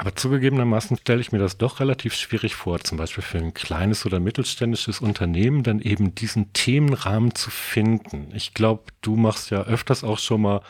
Aber 0.00 0.16
zugegebenermaßen 0.16 0.96
stelle 0.96 1.20
ich 1.20 1.30
mir 1.30 1.38
das 1.38 1.58
doch 1.58 1.78
relativ 1.78 2.14
schwierig 2.14 2.54
vor, 2.54 2.80
zum 2.80 2.96
Beispiel 2.96 3.22
für 3.22 3.36
ein 3.36 3.52
kleines 3.52 4.06
oder 4.06 4.18
mittelständisches 4.18 5.02
Unternehmen 5.02 5.62
dann 5.62 5.78
eben 5.78 6.14
diesen 6.14 6.54
Themenrahmen 6.54 7.34
zu 7.34 7.50
finden. 7.50 8.32
Ich 8.34 8.54
glaube, 8.54 8.84
du 9.02 9.16
machst 9.16 9.50
ja 9.50 9.62
öfters 9.64 10.02
auch 10.02 10.18
schon 10.18 10.40
mal 10.40 10.62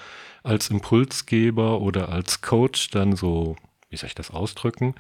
als 0.43 0.69
Impulsgeber 0.69 1.81
oder 1.81 2.09
als 2.09 2.41
Coach 2.41 2.91
dann 2.91 3.15
so, 3.15 3.55
wie 3.89 3.97
soll 3.97 4.09
ich 4.09 4.17
das 4.17 4.33
ausdrücken, 4.33 4.97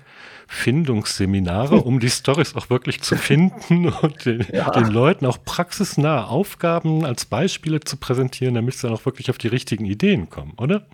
Findungsseminare, 0.47 1.79
um 1.79 1.99
die 1.99 2.11
Stories 2.11 2.55
auch 2.55 2.71
wirklich 2.71 3.03
zu 3.03 3.17
finden 3.17 3.89
und 4.01 4.27
den, 4.27 4.47
ja. 4.53 4.71
den 4.71 4.93
Leuten 4.93 5.27
auch 5.27 5.43
praxisnahe 5.45 6.29
Aufgaben 6.29 7.05
als 7.05 7.25
Beispiele 7.25 7.81
zu 7.81 7.97
präsentieren, 7.97 8.55
damit 8.55 8.75
sie 8.75 8.87
dann 8.87 8.97
auch 8.97 9.07
wirklich 9.07 9.29
auf 9.29 9.39
die 9.39 9.49
richtigen 9.49 9.87
Ideen 9.87 10.31
kommen, 10.31 10.53
oder? 10.57 10.87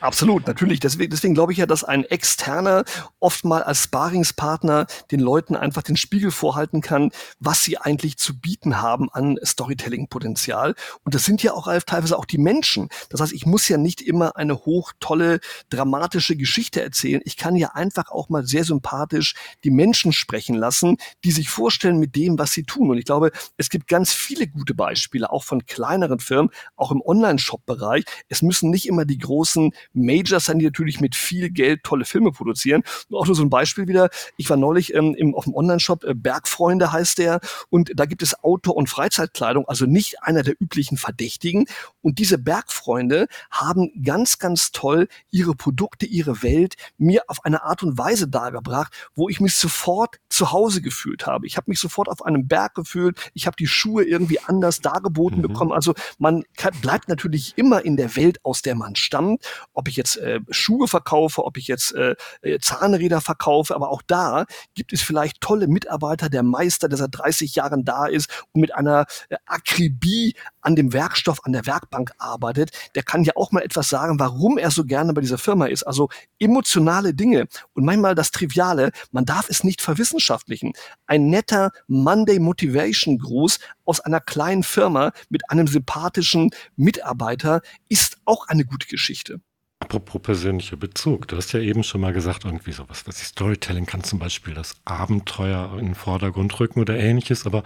Absolut, 0.00 0.46
natürlich. 0.46 0.80
Deswegen, 0.80 1.10
deswegen 1.10 1.34
glaube 1.34 1.52
ich 1.52 1.58
ja, 1.58 1.66
dass 1.66 1.84
ein 1.84 2.04
externer 2.04 2.84
oft 3.20 3.44
als 3.44 3.84
Sparingspartner 3.84 4.86
den 5.10 5.20
Leuten 5.20 5.56
einfach 5.56 5.82
den 5.82 5.96
Spiegel 5.96 6.30
vorhalten 6.30 6.80
kann, 6.80 7.10
was 7.38 7.62
sie 7.62 7.78
eigentlich 7.78 8.16
zu 8.16 8.38
bieten 8.38 8.80
haben 8.80 9.10
an 9.12 9.38
Storytelling-Potenzial. 9.44 10.74
Und 11.04 11.14
das 11.14 11.24
sind 11.24 11.42
ja 11.42 11.52
auch 11.52 11.68
teilweise 11.86 12.18
auch 12.18 12.24
die 12.24 12.38
Menschen. 12.38 12.88
Das 13.10 13.20
heißt, 13.20 13.32
ich 13.32 13.46
muss 13.46 13.68
ja 13.68 13.76
nicht 13.76 14.00
immer 14.00 14.36
eine 14.36 14.56
hochtolle, 14.56 15.40
dramatische 15.70 16.36
Geschichte 16.36 16.82
erzählen. 16.82 17.20
Ich 17.24 17.36
kann 17.36 17.56
ja 17.56 17.72
einfach 17.74 18.10
auch 18.10 18.28
mal 18.28 18.46
sehr 18.46 18.64
sympathisch 18.64 19.34
die 19.64 19.70
Menschen 19.70 20.12
sprechen 20.12 20.54
lassen, 20.54 20.96
die 21.24 21.32
sich 21.32 21.48
vorstellen 21.48 21.98
mit 21.98 22.16
dem, 22.16 22.38
was 22.38 22.52
sie 22.52 22.64
tun. 22.64 22.90
Und 22.90 22.98
ich 22.98 23.04
glaube, 23.04 23.30
es 23.56 23.70
gibt 23.70 23.88
ganz 23.88 24.12
viele 24.12 24.46
gute 24.46 24.74
Beispiele, 24.74 25.30
auch 25.30 25.44
von 25.44 25.66
kleineren 25.66 26.20
Firmen, 26.20 26.50
auch 26.76 26.90
im 26.90 27.02
Online-Shop-Bereich. 27.02 28.04
Es 28.28 28.42
müssen 28.42 28.70
nicht 28.70 28.86
immer 28.86 29.04
die 29.04 29.18
großen 29.18 29.72
Majors 29.94 30.46
sein, 30.46 30.58
die 30.58 30.64
natürlich 30.64 31.00
mit 31.00 31.14
viel 31.14 31.50
Geld 31.50 31.82
tolle 31.84 32.04
Filme 32.04 32.32
produzieren. 32.32 32.82
Und 33.08 33.16
auch 33.16 33.26
nur 33.26 33.34
so 33.34 33.42
ein 33.42 33.50
Beispiel 33.50 33.88
wieder. 33.88 34.10
Ich 34.36 34.50
war 34.50 34.56
neulich 34.56 34.94
ähm, 34.94 35.14
im, 35.14 35.34
auf 35.34 35.44
dem 35.44 35.54
Online-Shop, 35.54 36.04
äh, 36.04 36.14
Bergfreunde 36.14 36.92
heißt 36.92 37.18
der, 37.18 37.40
und 37.70 37.92
da 37.94 38.06
gibt 38.06 38.22
es 38.22 38.42
Outdoor- 38.42 38.76
und 38.76 38.88
Freizeitkleidung, 38.88 39.66
also 39.68 39.86
nicht 39.86 40.22
einer 40.22 40.42
der 40.42 40.54
üblichen 40.60 40.96
Verdächtigen. 40.96 41.66
Und 42.02 42.18
diese 42.18 42.38
Bergfreunde 42.38 43.28
haben 43.50 43.90
ganz, 44.02 44.38
ganz 44.38 44.72
toll 44.72 45.08
ihre 45.30 45.54
Produkte, 45.54 46.06
ihre 46.06 46.42
Welt 46.42 46.74
mir 46.98 47.22
auf 47.28 47.44
eine 47.44 47.62
Art 47.62 47.82
und 47.82 47.96
Weise 47.98 48.28
dargebracht, 48.28 48.92
wo 49.14 49.28
ich 49.28 49.40
mich 49.40 49.54
sofort 49.54 50.16
zu 50.28 50.52
Hause 50.52 50.82
gefühlt 50.82 51.26
habe. 51.26 51.46
Ich 51.46 51.56
habe 51.56 51.70
mich 51.70 51.80
sofort 51.80 52.08
auf 52.08 52.24
einem 52.24 52.46
Berg 52.48 52.74
gefühlt. 52.74 53.30
Ich 53.34 53.46
habe 53.46 53.56
die 53.56 53.66
Schuhe 53.66 54.04
irgendwie 54.04 54.40
anders 54.40 54.80
dargeboten 54.80 55.38
mhm. 55.38 55.42
bekommen. 55.42 55.72
Also 55.72 55.94
man 56.18 56.44
kann, 56.56 56.74
bleibt 56.80 57.08
natürlich 57.08 57.54
immer 57.56 57.84
in 57.84 57.96
der 57.96 58.16
Welt, 58.16 58.38
aus 58.44 58.62
der 58.62 58.74
man 58.74 58.96
stammt. 58.96 59.44
Ob 59.84 59.88
ich 59.88 59.96
jetzt 59.96 60.16
äh, 60.16 60.40
Schuhe 60.48 60.88
verkaufe, 60.88 61.44
ob 61.44 61.58
ich 61.58 61.68
jetzt 61.68 61.94
äh, 61.94 62.16
äh 62.40 62.58
Zahnräder 62.58 63.20
verkaufe, 63.20 63.74
aber 63.74 63.90
auch 63.90 64.00
da 64.00 64.46
gibt 64.74 64.94
es 64.94 65.02
vielleicht 65.02 65.42
tolle 65.42 65.68
Mitarbeiter, 65.68 66.30
der 66.30 66.42
Meister, 66.42 66.88
der 66.88 66.96
seit 66.96 67.10
30 67.12 67.54
Jahren 67.54 67.84
da 67.84 68.06
ist 68.06 68.30
und 68.52 68.62
mit 68.62 68.74
einer 68.74 69.04
äh, 69.28 69.36
Akribie 69.44 70.36
an 70.62 70.74
dem 70.74 70.94
Werkstoff, 70.94 71.44
an 71.44 71.52
der 71.52 71.66
Werkbank 71.66 72.12
arbeitet, 72.16 72.70
der 72.94 73.02
kann 73.02 73.24
ja 73.24 73.34
auch 73.36 73.52
mal 73.52 73.60
etwas 73.60 73.90
sagen, 73.90 74.18
warum 74.18 74.56
er 74.56 74.70
so 74.70 74.86
gerne 74.86 75.12
bei 75.12 75.20
dieser 75.20 75.36
Firma 75.36 75.66
ist. 75.66 75.82
Also 75.82 76.08
emotionale 76.38 77.12
Dinge 77.12 77.46
und 77.74 77.84
manchmal 77.84 78.14
das 78.14 78.30
Triviale, 78.30 78.90
man 79.12 79.26
darf 79.26 79.50
es 79.50 79.64
nicht 79.64 79.82
verwissenschaftlichen. 79.82 80.72
Ein 81.06 81.26
netter 81.26 81.72
Monday 81.88 82.38
Motivation 82.38 83.18
Gruß 83.18 83.58
aus 83.84 84.00
einer 84.00 84.20
kleinen 84.20 84.62
Firma 84.62 85.12
mit 85.28 85.50
einem 85.50 85.66
sympathischen 85.66 86.52
Mitarbeiter 86.74 87.60
ist 87.90 88.16
auch 88.24 88.48
eine 88.48 88.64
gute 88.64 88.86
Geschichte. 88.86 89.40
Apropos 89.84 90.22
persönlicher 90.22 90.78
Bezug. 90.78 91.28
Du 91.28 91.36
hast 91.36 91.52
ja 91.52 91.60
eben 91.60 91.84
schon 91.84 92.00
mal 92.00 92.14
gesagt, 92.14 92.46
irgendwie 92.46 92.72
sowas, 92.72 93.06
was 93.06 93.16
die 93.16 93.24
Storytelling 93.26 93.84
kann 93.84 94.02
zum 94.02 94.18
Beispiel 94.18 94.54
das 94.54 94.76
Abenteuer 94.86 95.76
in 95.78 95.84
den 95.84 95.94
Vordergrund 95.94 96.58
rücken 96.58 96.80
oder 96.80 96.98
ähnliches, 96.98 97.44
aber 97.44 97.64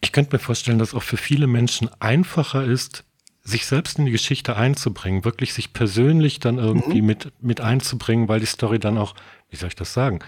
ich 0.00 0.10
könnte 0.10 0.34
mir 0.34 0.40
vorstellen, 0.40 0.80
dass 0.80 0.92
auch 0.92 1.04
für 1.04 1.16
viele 1.16 1.46
Menschen 1.46 1.88
einfacher 2.00 2.64
ist, 2.64 3.04
sich 3.44 3.64
selbst 3.64 4.00
in 4.00 4.06
die 4.06 4.10
Geschichte 4.10 4.56
einzubringen, 4.56 5.24
wirklich 5.24 5.54
sich 5.54 5.72
persönlich 5.72 6.40
dann 6.40 6.58
irgendwie 6.58 7.00
mhm. 7.00 7.06
mit, 7.06 7.32
mit 7.40 7.60
einzubringen, 7.60 8.26
weil 8.26 8.40
die 8.40 8.46
Story 8.46 8.80
dann 8.80 8.98
auch, 8.98 9.14
wie 9.50 9.56
soll 9.56 9.68
ich 9.68 9.76
das 9.76 9.94
sagen, 9.94 10.18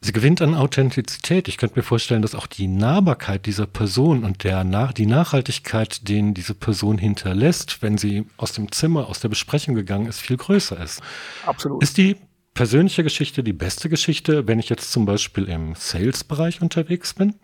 sie 0.00 0.12
gewinnt 0.12 0.42
an 0.42 0.54
Authentizität. 0.54 1.48
Ich 1.48 1.56
könnte 1.56 1.78
mir 1.78 1.82
vorstellen, 1.82 2.22
dass 2.22 2.34
auch 2.34 2.46
die 2.46 2.68
Nahbarkeit 2.68 3.46
dieser 3.46 3.66
Person 3.66 4.24
und 4.24 4.44
der 4.44 4.64
nach, 4.64 4.92
die 4.92 5.06
Nachhaltigkeit, 5.06 6.08
den 6.08 6.34
diese 6.34 6.54
Person 6.54 6.98
hinterlässt, 6.98 7.82
wenn 7.82 7.98
sie 7.98 8.26
aus 8.36 8.52
dem 8.52 8.70
Zimmer, 8.72 9.08
aus 9.08 9.20
der 9.20 9.28
Besprechung 9.28 9.74
gegangen 9.74 10.06
ist, 10.06 10.20
viel 10.20 10.36
größer 10.36 10.80
ist. 10.82 11.02
Absolut. 11.44 11.82
Ist 11.82 11.96
die 11.96 12.16
persönliche 12.54 13.02
Geschichte 13.04 13.44
die 13.44 13.52
beste 13.52 13.88
Geschichte, 13.88 14.46
wenn 14.48 14.58
ich 14.58 14.68
jetzt 14.68 14.90
zum 14.90 15.04
Beispiel 15.04 15.44
im 15.44 15.74
Sales-Bereich 15.74 16.62
unterwegs 16.62 17.14
bin? 17.14 17.34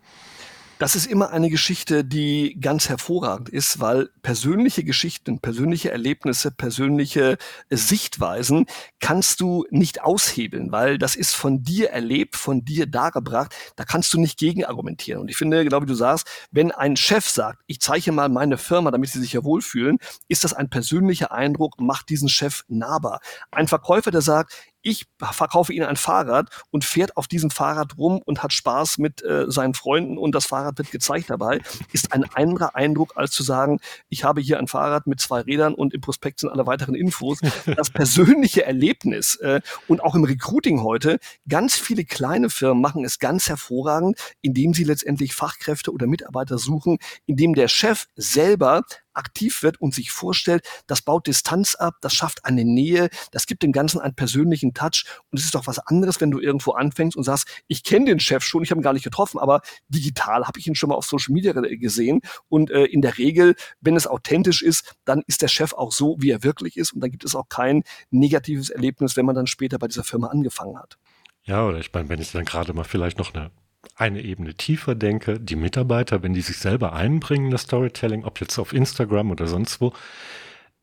Das 0.83 0.97
ist 0.97 1.07
immer 1.07 1.31
eine 1.31 1.49
Geschichte, 1.49 2.05
die 2.05 2.59
ganz 2.61 2.89
hervorragend 2.89 3.49
ist, 3.49 3.79
weil 3.79 4.11
persönliche 4.23 4.83
Geschichten, 4.83 5.39
persönliche 5.39 5.93
Erlebnisse, 5.93 6.51
persönliche 6.51 7.39
äh, 7.69 7.77
Sichtweisen 7.77 8.67
kannst 8.99 9.41
du 9.41 9.65
nicht 9.71 10.03
aushebeln, 10.03 10.73
weil 10.73 10.99
das 10.99 11.15
ist 11.15 11.37
von 11.37 11.63
dir 11.63 11.91
erlebt, 11.91 12.35
von 12.35 12.65
dir 12.65 12.87
dargebracht. 12.87 13.55
Da 13.77 13.85
kannst 13.85 14.13
du 14.13 14.19
nicht 14.19 14.41
gegen 14.41 14.65
argumentieren. 14.65 15.21
Und 15.21 15.29
ich 15.29 15.37
finde, 15.37 15.63
genau 15.63 15.83
wie 15.83 15.87
du 15.87 15.95
sagst, 15.95 16.27
wenn 16.51 16.73
ein 16.73 16.97
Chef 16.97 17.29
sagt, 17.29 17.63
ich 17.69 17.81
zeichne 17.81 18.13
mal 18.13 18.29
meine 18.29 18.59
Firma, 18.59 18.91
damit 18.91 19.11
sie 19.11 19.21
sich 19.21 19.35
ja 19.35 19.45
wohlfühlen, 19.45 19.99
ist 20.27 20.43
das 20.43 20.53
ein 20.53 20.69
persönlicher 20.69 21.31
Eindruck, 21.31 21.81
macht 21.81 22.09
diesen 22.09 22.29
Chef 22.29 22.65
nahbar. 22.67 23.21
Ein 23.53 23.69
Verkäufer, 23.69 24.11
der 24.11 24.21
sagt, 24.21 24.53
ich 24.83 25.07
verkaufe 25.21 25.73
Ihnen 25.73 25.87
ein 25.87 25.97
Fahrrad 25.97 26.51
und 26.71 26.85
fährt 26.85 27.17
auf 27.17 27.29
diesem 27.29 27.51
Fahrrad 27.51 27.97
rum 27.97 28.21
und 28.25 28.43
hat 28.43 28.53
Spaß 28.53 28.99
mit 28.99 29.23
äh, 29.23 29.45
seinen 29.49 29.75
Freunden 29.75 30.19
und 30.19 30.35
das 30.35 30.47
Fahrrad 30.47 30.79
wird 30.79 30.91
gezeigt 30.91 31.31
dabei, 31.31 31.61
ist 31.93 32.13
ein 32.13 32.25
anderer 32.35 32.75
Eindruck, 32.75 33.13
als 33.17 33.31
zu 33.33 33.43
sagen, 33.43 33.81
ich 34.09 34.25
habe 34.25 34.41
hier 34.41 34.59
ein 34.59 34.69
Fahrrad 34.69 35.07
mit 35.07 35.21
zwei 35.21 35.41
Rädern 35.41 35.75
und 35.75 35.95
im 35.95 36.01
Prospekt 36.01 36.41
sind 36.41 36.51
alle 36.51 36.67
weiteren 36.67 36.95
Infos. 36.95 37.39
Das 37.77 37.91
persönliche 38.03 38.65
Erlebnis 38.65 39.37
äh, 39.37 39.61
und 39.89 40.03
auch 40.03 40.15
im 40.15 40.25
Recruiting 40.25 40.83
heute, 40.83 41.19
ganz 41.49 41.77
viele 41.77 42.05
kleine 42.05 42.51
Firmen 42.51 42.83
machen 42.83 43.05
es 43.05 43.19
ganz 43.19 43.49
hervorragend, 43.49 44.19
indem 44.41 44.75
sie 44.75 44.85
letztendlich 44.85 45.35
Fachkräfte 45.35 45.93
oder 45.93 46.07
Mitarbeiter 46.07 46.59
suchen, 46.59 46.99
indem 47.27 47.55
der 47.55 47.69
Chef 47.69 48.07
selber 48.17 48.83
aktiv 49.15 49.63
wird 49.63 49.81
und 49.81 49.95
sich 49.95 50.11
vorstellt, 50.11 50.67
das 50.87 51.03
baut 51.03 51.27
Distanz 51.27 51.75
ab, 51.75 51.95
das 52.01 52.15
schafft 52.15 52.45
eine 52.45 52.65
Nähe, 52.65 53.09
das 53.31 53.47
gibt 53.47 53.63
dem 53.63 53.73
Ganzen 53.73 54.01
einen 54.01 54.15
persönlichen 54.15 54.75
Touch. 54.75 55.05
Und 55.31 55.39
es 55.39 55.45
ist 55.45 55.55
doch 55.55 55.67
was 55.67 55.79
anderes, 55.79 56.21
wenn 56.21 56.31
du 56.31 56.41
irgendwo 56.41 56.73
anfängst 56.73 57.17
und 57.17 57.25
sagst, 57.25 57.49
ich 57.67 57.85
kenne 57.85 58.07
den 58.07 58.21
Chef 58.21 58.45
schon, 58.45 58.63
ich 58.63 58.71
habe 58.71 58.81
ihn 58.81 58.85
gar 58.85 58.93
nicht 58.93 59.05
getroffen, 59.05 59.39
aber 59.39 59.63
digital 59.89 60.47
habe 60.47 60.59
ich 60.59 60.67
ihn 60.67 60.75
schon 60.75 60.89
mal 60.89 60.95
auf 60.95 61.07
Social 61.07 61.33
Media 61.33 61.53
gesehen. 61.53 62.21
Und 62.49 62.71
äh, 62.71 62.85
in 62.85 63.03
der 63.03 63.19
Regel, 63.19 63.55
wenn 63.81 63.97
es 63.97 64.07
authentisch 64.07 64.63
ist, 64.63 64.95
dann 65.05 65.23
ist 65.27 65.43
der 65.43 65.49
Chef 65.49 65.73
auch 65.73 65.93
so, 65.93 66.17
wie 66.19 66.31
er 66.31 66.43
wirklich 66.43 66.77
ist. 66.77 66.93
Und 66.93 67.01
dann 67.01 67.11
gibt 67.11 67.25
es 67.25 67.35
auch 67.35 67.49
kein 67.49 67.83
negatives 68.11 68.71
Erlebnis, 68.71 69.17
wenn 69.17 69.27
man 69.27 69.35
dann 69.35 69.47
später 69.47 69.79
bei 69.79 69.89
dieser 69.89 70.05
Firma 70.05 70.29
angefangen 70.29 70.79
hat. 70.79 70.99
Ja, 71.45 71.67
oder 71.67 71.79
ich 71.79 71.93
meine, 71.93 72.09
wenn 72.09 72.21
ich 72.21 72.33
dann 72.33 72.45
gerade 72.45 72.73
mal 72.73 72.85
vielleicht 72.85 73.19
noch 73.19 73.35
eine 73.35 73.51
eine 73.97 74.23
Ebene 74.23 74.55
tiefer 74.55 74.95
denke, 74.95 75.41
die 75.41 75.57
Mitarbeiter, 75.57 76.23
wenn 76.23 76.35
die 76.35 76.41
sich 76.41 76.59
selber 76.59 76.93
einbringen, 76.93 77.51
das 77.51 77.63
Storytelling, 77.63 78.25
ob 78.25 78.41
jetzt 78.41 78.59
auf 78.59 78.73
Instagram 78.73 79.31
oder 79.31 79.47
sonst 79.47 79.81
wo, 79.81 79.93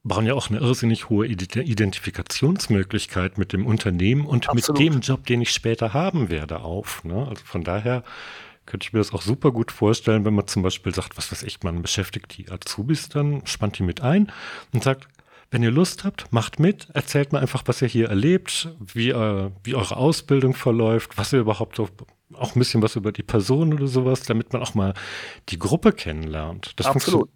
bauen 0.04 0.26
ja 0.26 0.34
auch 0.34 0.50
eine 0.50 0.60
irrsinnig 0.60 1.10
hohe 1.10 1.28
Identifikationsmöglichkeit 1.28 3.38
mit 3.38 3.54
dem 3.54 3.66
Unternehmen 3.66 4.26
und 4.26 4.50
Absolut. 4.50 4.80
mit 4.80 4.94
dem 4.94 5.00
Job, 5.02 5.26
den 5.26 5.42
ich 5.42 5.52
später 5.52 5.94
haben 5.94 6.30
werde, 6.30 6.62
auf. 6.62 7.04
Ne? 7.04 7.28
Also 7.28 7.44
von 7.46 7.64
daher 7.64 8.04
könnte 8.66 8.86
ich 8.86 8.94
mir 8.94 9.00
das 9.00 9.14
auch 9.14 9.22
super 9.22 9.52
gut 9.52 9.72
vorstellen, 9.72 10.26
wenn 10.26 10.36
man 10.36 10.48
zum 10.48 10.64
Beispiel 10.64 10.94
sagt, 10.94 11.18
was 11.18 11.32
weiß 11.32 11.44
ich, 11.44 11.64
man 11.64 11.82
beschäftigt 11.82 12.38
die 12.38 12.50
Azubis 12.50 13.10
dann, 13.10 13.46
spannt 13.46 13.80
die 13.80 13.84
mit 13.84 14.02
ein 14.02 14.32
und 14.72 14.84
sagt, 14.84 15.08
wenn 15.52 15.64
ihr 15.64 15.72
Lust 15.72 16.04
habt, 16.04 16.32
macht 16.32 16.60
mit, 16.60 16.90
erzählt 16.94 17.34
mir 17.34 17.40
einfach, 17.40 17.64
was 17.66 17.82
ihr 17.82 17.88
hier 17.88 18.10
erlebt, 18.10 18.70
wie, 18.80 19.10
äh, 19.10 19.50
wie 19.64 19.74
eure 19.74 19.98
Ausbildung 19.98 20.54
verläuft, 20.54 21.18
was 21.18 21.34
ihr 21.34 21.40
überhaupt 21.40 21.76
so 21.76 21.90
auch 22.34 22.56
ein 22.56 22.60
bisschen 22.60 22.82
was 22.82 22.96
über 22.96 23.12
die 23.12 23.24
Person 23.24 23.74
oder 23.74 23.88
sowas, 23.88 24.24
damit 24.24 24.54
man 24.54 24.62
auch 24.62 24.76
mal 24.76 24.94
die 25.50 25.60
Gruppe 25.60 25.92
kennenlernt. 25.92 26.74
Das 26.76 26.88
Absolut. 26.88 27.30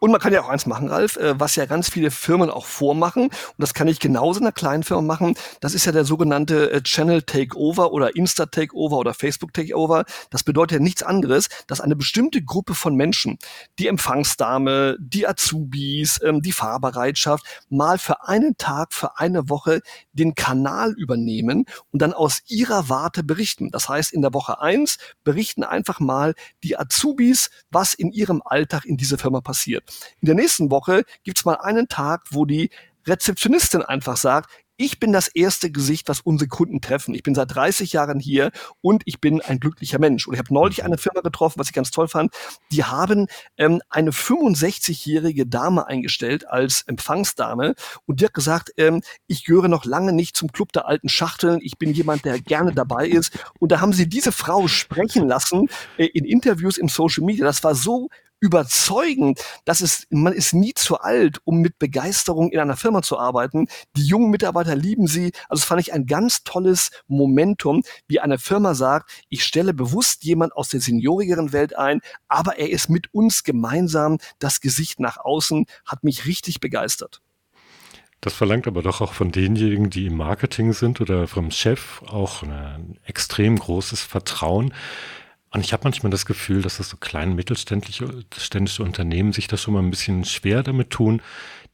Und 0.00 0.10
man 0.12 0.20
kann 0.20 0.32
ja 0.32 0.42
auch 0.42 0.48
eins 0.48 0.64
machen, 0.64 0.88
Ralf, 0.88 1.16
äh, 1.16 1.38
was 1.38 1.56
ja 1.56 1.66
ganz 1.66 1.90
viele 1.90 2.10
Firmen 2.10 2.48
auch 2.48 2.64
vormachen. 2.64 3.24
Und 3.24 3.54
das 3.58 3.74
kann 3.74 3.86
ich 3.86 4.00
genauso 4.00 4.40
in 4.40 4.46
einer 4.46 4.52
kleinen 4.52 4.82
Firma 4.82 5.02
machen. 5.02 5.34
Das 5.60 5.74
ist 5.74 5.84
ja 5.84 5.92
der 5.92 6.06
sogenannte 6.06 6.70
äh, 6.72 6.82
Channel 6.82 7.20
Takeover 7.20 7.92
oder 7.92 8.16
Insta 8.16 8.46
Takeover 8.46 8.96
oder 8.96 9.12
Facebook 9.12 9.52
Takeover. 9.52 10.06
Das 10.30 10.42
bedeutet 10.42 10.78
ja 10.78 10.82
nichts 10.82 11.02
anderes, 11.02 11.50
dass 11.66 11.82
eine 11.82 11.96
bestimmte 11.96 12.42
Gruppe 12.42 12.74
von 12.74 12.96
Menschen, 12.96 13.38
die 13.78 13.88
Empfangsdame, 13.88 14.96
die 14.98 15.26
Azubis, 15.26 16.18
ähm, 16.24 16.40
die 16.40 16.52
Fahrbereitschaft, 16.52 17.44
mal 17.68 17.98
für 17.98 18.26
einen 18.26 18.56
Tag, 18.56 18.94
für 18.94 19.18
eine 19.18 19.50
Woche 19.50 19.82
den 20.14 20.34
Kanal 20.34 20.92
übernehmen 20.92 21.66
und 21.90 22.00
dann 22.00 22.14
aus 22.14 22.40
ihrer 22.46 22.88
Warte 22.88 23.22
berichten. 23.22 23.70
Das 23.70 23.90
heißt, 23.90 24.14
in 24.14 24.22
der 24.22 24.32
Woche 24.32 24.62
eins 24.62 24.96
berichten 25.24 25.62
einfach 25.62 26.00
mal 26.00 26.34
die 26.64 26.78
Azubis, 26.78 27.50
was 27.70 27.92
in 27.92 28.12
ihrem 28.12 28.40
Alltag 28.42 28.86
in 28.86 28.96
dieser 28.96 29.18
Firma 29.18 29.42
passiert. 29.42 29.89
In 30.20 30.26
der 30.26 30.34
nächsten 30.34 30.70
Woche 30.70 31.04
gibt's 31.24 31.44
mal 31.44 31.54
einen 31.54 31.88
Tag, 31.88 32.22
wo 32.30 32.44
die 32.44 32.70
Rezeptionistin 33.06 33.82
einfach 33.82 34.16
sagt, 34.16 34.50
ich 34.80 34.98
bin 34.98 35.12
das 35.12 35.28
erste 35.28 35.70
Gesicht, 35.70 36.08
was 36.08 36.22
unsere 36.22 36.48
Kunden 36.48 36.80
treffen. 36.80 37.14
Ich 37.14 37.22
bin 37.22 37.34
seit 37.34 37.54
30 37.54 37.92
Jahren 37.92 38.18
hier 38.18 38.50
und 38.80 39.02
ich 39.04 39.20
bin 39.20 39.42
ein 39.42 39.60
glücklicher 39.60 39.98
Mensch. 39.98 40.26
Und 40.26 40.32
ich 40.32 40.38
habe 40.38 40.54
neulich 40.54 40.84
eine 40.84 40.96
Firma 40.96 41.20
getroffen, 41.20 41.58
was 41.58 41.66
ich 41.66 41.74
ganz 41.74 41.90
toll 41.90 42.08
fand. 42.08 42.32
Die 42.72 42.82
haben 42.82 43.26
ähm, 43.58 43.82
eine 43.90 44.10
65-jährige 44.10 45.46
Dame 45.46 45.86
eingestellt 45.86 46.48
als 46.48 46.80
Empfangsdame 46.86 47.74
und 48.06 48.20
die 48.20 48.24
hat 48.24 48.32
gesagt, 48.32 48.72
ähm, 48.78 49.02
ich 49.26 49.44
gehöre 49.44 49.68
noch 49.68 49.84
lange 49.84 50.14
nicht 50.14 50.34
zum 50.34 50.50
Club 50.50 50.72
der 50.72 50.88
alten 50.88 51.10
Schachteln. 51.10 51.60
Ich 51.62 51.76
bin 51.76 51.92
jemand, 51.92 52.24
der 52.24 52.40
gerne 52.40 52.72
dabei 52.72 53.06
ist. 53.06 53.38
Und 53.58 53.72
da 53.72 53.82
haben 53.82 53.92
sie 53.92 54.08
diese 54.08 54.32
Frau 54.32 54.66
sprechen 54.66 55.28
lassen 55.28 55.68
äh, 55.98 56.06
in 56.06 56.24
Interviews 56.24 56.78
im 56.78 56.88
Social 56.88 57.22
Media. 57.22 57.44
Das 57.44 57.62
war 57.62 57.74
so 57.74 58.08
überzeugend, 58.40 59.40
dass 59.64 59.82
es, 59.82 60.06
man 60.10 60.32
ist 60.32 60.54
nie 60.54 60.74
zu 60.74 60.98
alt, 60.98 61.38
um 61.44 61.58
mit 61.58 61.78
Begeisterung 61.78 62.50
in 62.50 62.58
einer 62.58 62.76
Firma 62.76 63.02
zu 63.02 63.18
arbeiten. 63.18 63.68
Die 63.96 64.04
jungen 64.04 64.30
Mitarbeiter 64.30 64.74
lieben 64.74 65.06
sie. 65.06 65.32
Also 65.48 65.60
das 65.60 65.64
fand 65.64 65.80
ich 65.80 65.92
ein 65.92 66.06
ganz 66.06 66.42
tolles 66.42 66.90
Momentum, 67.06 67.82
wie 68.08 68.20
eine 68.20 68.38
Firma 68.38 68.74
sagt, 68.74 69.10
ich 69.28 69.44
stelle 69.44 69.74
bewusst 69.74 70.24
jemand 70.24 70.54
aus 70.54 70.70
der 70.70 70.80
seniorigeren 70.80 71.52
Welt 71.52 71.76
ein, 71.76 72.00
aber 72.28 72.58
er 72.58 72.70
ist 72.70 72.88
mit 72.88 73.12
uns 73.12 73.44
gemeinsam 73.44 74.18
das 74.38 74.60
Gesicht 74.60 75.00
nach 75.00 75.18
außen, 75.18 75.66
hat 75.84 76.02
mich 76.02 76.26
richtig 76.26 76.60
begeistert. 76.60 77.20
Das 78.20 78.34
verlangt 78.34 78.66
aber 78.66 78.82
doch 78.82 79.00
auch 79.00 79.14
von 79.14 79.32
denjenigen, 79.32 79.88
die 79.88 80.06
im 80.06 80.16
Marketing 80.16 80.74
sind 80.74 81.00
oder 81.00 81.26
vom 81.26 81.50
Chef 81.50 82.02
auch 82.02 82.42
ein 82.42 82.98
extrem 83.04 83.58
großes 83.58 84.02
Vertrauen, 84.02 84.74
Und 85.52 85.64
ich 85.64 85.72
habe 85.72 85.84
manchmal 85.84 86.10
das 86.10 86.26
Gefühl, 86.26 86.62
dass 86.62 86.76
das 86.76 86.88
so 86.88 86.96
kleine 86.96 87.34
mittelständische 87.34 88.82
Unternehmen 88.82 89.32
sich 89.32 89.48
da 89.48 89.56
schon 89.56 89.74
mal 89.74 89.82
ein 89.82 89.90
bisschen 89.90 90.24
schwer 90.24 90.62
damit 90.62 90.90
tun, 90.90 91.22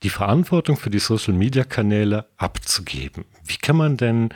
die 0.02 0.10
Verantwortung 0.10 0.76
für 0.76 0.90
die 0.90 0.98
Social-Media-Kanäle 0.98 2.26
abzugeben. 2.36 3.24
Wie 3.44 3.56
kann 3.56 3.76
man 3.76 3.96
denn 3.96 4.30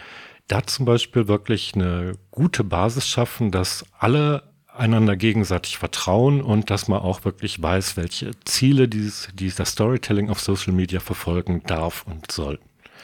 da 0.48 0.66
zum 0.66 0.84
Beispiel 0.84 1.28
wirklich 1.28 1.74
eine 1.74 2.12
gute 2.30 2.64
Basis 2.64 3.06
schaffen, 3.08 3.50
dass 3.50 3.84
alle 3.98 4.50
einander 4.74 5.16
gegenseitig 5.16 5.78
vertrauen 5.78 6.42
und 6.42 6.70
dass 6.70 6.88
man 6.88 7.00
auch 7.00 7.24
wirklich 7.24 7.62
weiß, 7.62 7.96
welche 7.96 8.32
Ziele 8.44 8.88
dieses, 8.88 9.28
dieser 9.34 9.64
Storytelling 9.64 10.30
auf 10.30 10.40
Social 10.40 10.72
Media 10.72 11.00
verfolgen 11.00 11.62
darf 11.66 12.04
und 12.06 12.30
soll. 12.30 12.58